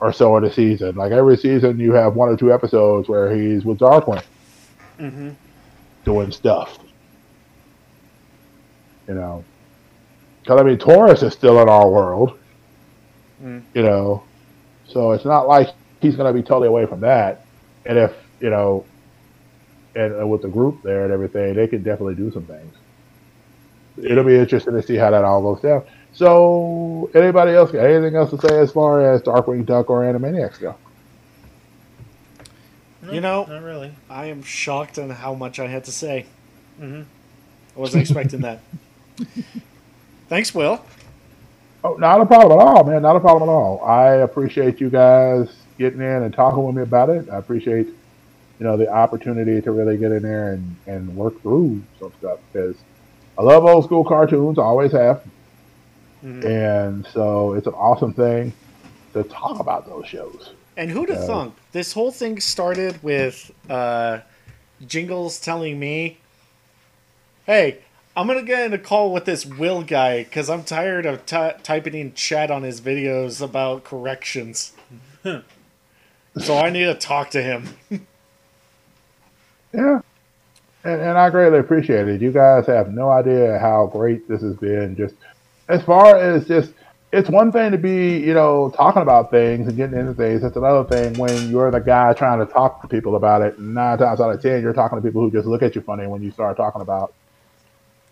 [0.00, 0.94] or so in a season.
[0.96, 4.22] Like every season, you have one or two episodes where he's with Darkwing
[4.98, 5.30] Mm-hmm.
[6.04, 6.78] doing stuff.
[9.08, 9.44] You know,
[10.46, 12.38] because I mean, Taurus is still in our world.
[13.42, 13.62] Mm.
[13.74, 14.22] You know,
[14.86, 15.70] so it's not like
[16.00, 17.44] he's going to be totally away from that.
[17.84, 18.84] And if you know,
[19.96, 22.72] and, and with the group there and everything, they could definitely do some things.
[24.00, 25.82] It'll be interesting to see how that all goes down.
[26.12, 30.60] So, anybody else got anything else to say as far as Darkwing Duck or Animaniacs
[30.60, 30.76] go?
[33.02, 33.92] No, You know- not really.
[34.08, 36.26] I am shocked on how much I had to say.
[36.78, 37.02] hmm
[37.76, 38.60] I wasn't expecting that.
[40.28, 40.84] Thanks, Will.
[41.84, 43.02] Oh, not a problem at all, man.
[43.02, 43.82] Not a problem at all.
[43.84, 45.48] I appreciate you guys
[45.78, 47.28] getting in and talking with me about it.
[47.30, 51.82] I appreciate, you know, the opportunity to really get in there and, and work through
[52.00, 52.76] some stuff because
[53.38, 54.58] I love old school cartoons.
[54.58, 55.22] I always have.
[56.22, 58.52] hmm And so it's an awesome thing
[59.12, 60.50] to talk about those shows.
[60.76, 61.54] And who'd have Uh, thunk?
[61.72, 64.20] This whole thing started with uh,
[64.86, 66.18] Jingles telling me,
[67.46, 67.78] "Hey,
[68.16, 71.56] I'm gonna get in a call with this Will guy because I'm tired of ty
[71.62, 74.72] typing in chat on his videos about corrections.
[75.22, 77.76] so I need to talk to him."
[79.76, 80.00] Yeah.
[80.84, 82.22] And, and I greatly appreciate it.
[82.22, 84.96] You guys have no idea how great this has been.
[84.96, 85.14] Just
[85.68, 86.72] as far as just,
[87.12, 90.42] it's one thing to be, you know, talking about things and getting into things.
[90.42, 93.58] It's another thing when you're the guy trying to talk to people about it.
[93.58, 96.06] Nine times out of ten, you're talking to people who just look at you funny
[96.06, 97.12] when you start talking about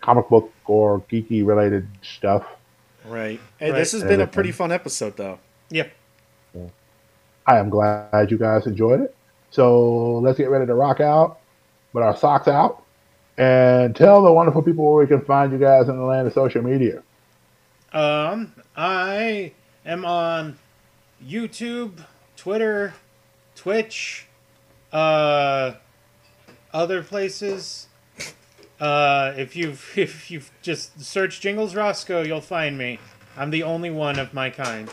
[0.05, 2.45] comic book or geeky related stuff.
[3.07, 3.41] Right.
[3.59, 3.79] Hey, Right.
[3.79, 5.39] this has been a pretty fun episode, though.
[5.71, 5.91] Yep.
[7.47, 9.15] I am glad you guys enjoyed it.
[9.51, 11.39] So let's get ready to rock out
[11.93, 12.83] with our socks out
[13.39, 16.33] and tell the wonderful people where we can find you guys in the land of
[16.33, 17.03] social media.
[17.93, 19.53] Um, I
[19.85, 20.59] am on
[21.25, 22.05] YouTube,
[22.37, 22.95] Twitter,
[23.55, 24.27] Twitch,
[24.93, 25.73] uh,
[26.73, 27.89] other places.
[28.81, 32.99] Uh, if you've if you've just searched Jingles Roscoe, you'll find me.
[33.37, 34.91] I'm the only one of my kind.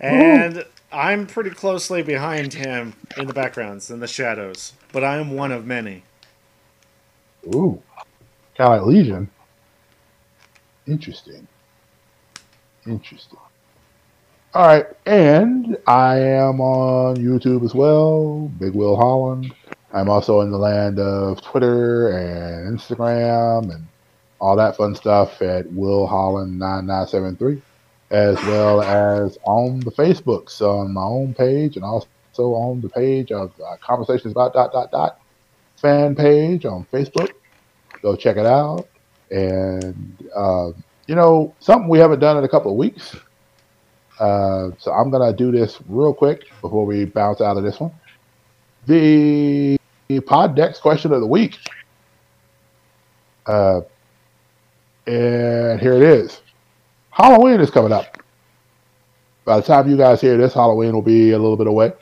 [0.00, 4.72] And I'm pretty closely behind him in the backgrounds, in the shadows.
[4.92, 6.02] But I am one of many.
[7.54, 7.82] Ooh,
[8.56, 9.30] kind Legion.
[10.86, 11.46] Interesting.
[12.86, 13.38] Interesting.
[14.54, 19.54] All right, and I am on YouTube as well, Big Will Holland.
[19.92, 23.86] I'm also in the land of Twitter and Instagram and
[24.40, 27.62] all that fun stuff at Will Holland nine nine seven three,
[28.10, 32.06] as well as on the Facebooks on my own page and also
[32.36, 35.20] on the page of uh, Conversations about dot dot dot
[35.76, 37.30] fan page on Facebook.
[38.02, 38.86] Go check it out.
[39.30, 40.70] And, uh,
[41.06, 43.16] you know, something we haven't done in a couple of weeks.
[44.20, 47.78] Uh, so I'm going to do this real quick before we bounce out of this
[47.78, 47.92] one.
[48.86, 49.77] The
[50.26, 51.58] Pod Decks question of the week.
[53.46, 53.80] Uh,
[55.06, 56.42] and here it is
[57.10, 58.22] Halloween is coming up.
[59.44, 61.92] By the time you guys hear this, Halloween will be a little bit away.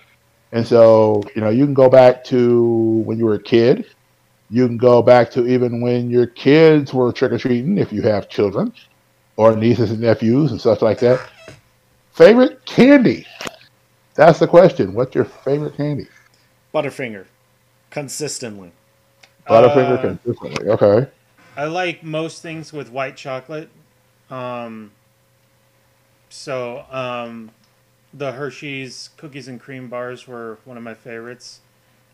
[0.53, 3.87] And so, you know, you can go back to when you were a kid.
[4.51, 8.03] You can go back to even when your kids were trick or treating, if you
[8.03, 8.73] have children,
[9.37, 11.29] or nieces and nephews and stuff like that.
[12.13, 13.27] Favorite candy?
[14.15, 14.93] That's the question.
[14.95, 16.09] What's your favorite candy?
[16.75, 17.27] Butterfinger.
[17.91, 18.73] Consistently.
[19.49, 20.69] Butterfinger Uh, consistently.
[20.69, 21.11] Okay.
[21.57, 23.69] I like most things with white chocolate.
[24.31, 24.93] Um,
[26.29, 27.51] so um,
[28.13, 31.61] the Hershey's cookies and cream bars were one of my favorites.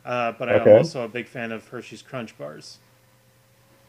[0.04, 2.78] Uh, but I'm also a big fan of Hershey's Crunch bars.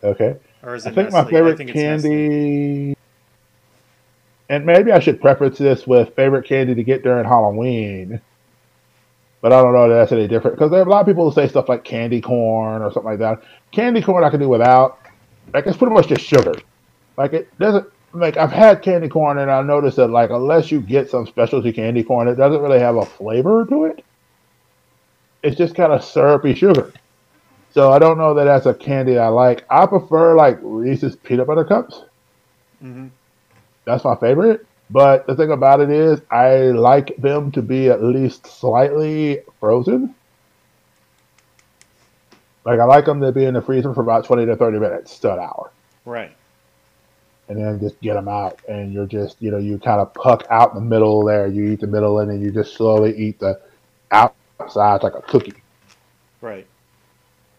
[0.03, 0.35] Okay.
[0.61, 2.09] Or is I it think my favorite think Nestle.
[2.09, 2.97] candy,
[4.49, 8.21] and maybe I should preface this with favorite candy to get during Halloween.
[9.43, 11.29] But I don't know that that's any different because there are a lot of people
[11.29, 13.43] who say stuff like candy corn or something like that.
[13.73, 14.99] Candy corn I can do without.
[15.53, 16.53] Like it's pretty much just sugar.
[17.17, 20.79] Like it doesn't like I've had candy corn and I noticed that like unless you
[20.79, 24.05] get some specialty candy corn, it doesn't really have a flavor to it.
[25.43, 26.93] It's just kind of syrupy sugar.
[27.71, 29.65] So I don't know that that's a candy I like.
[29.69, 32.05] I prefer like Reese's peanut butter cups.
[32.81, 33.09] Mhm.
[33.83, 34.65] That's my favorite.
[34.93, 40.15] But the thing about it is, I like them to be at least slightly frozen.
[42.65, 45.19] Like I like them to be in the freezer for about twenty to thirty minutes
[45.19, 45.71] to an hour,
[46.05, 46.35] Right.
[47.49, 48.59] and then just get them out.
[48.67, 51.47] And you're just, you know, you kind of puck out in the middle there.
[51.47, 53.59] You eat the middle, and then you just slowly eat the
[54.11, 55.63] outside like a cookie.
[56.41, 56.67] Right.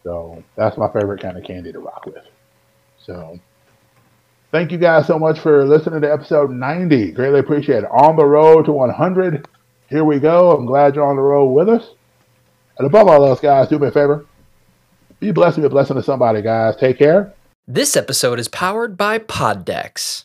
[0.05, 2.27] So that's my favorite kind of candy to rock with.
[2.98, 3.39] So
[4.55, 7.11] thank you guys so much for listening to episode 90.
[7.11, 7.91] Greatly appreciate it.
[7.91, 9.49] On the road to 100.
[9.91, 10.53] Here we go.
[10.53, 11.91] I'm glad you're on the road with us.
[12.79, 14.25] And above all else, guys, do me a favor.
[15.19, 16.77] Be blessed be a blessing to somebody, guys.
[16.77, 17.35] Take care.
[17.67, 20.23] This episode is powered by PodDecks.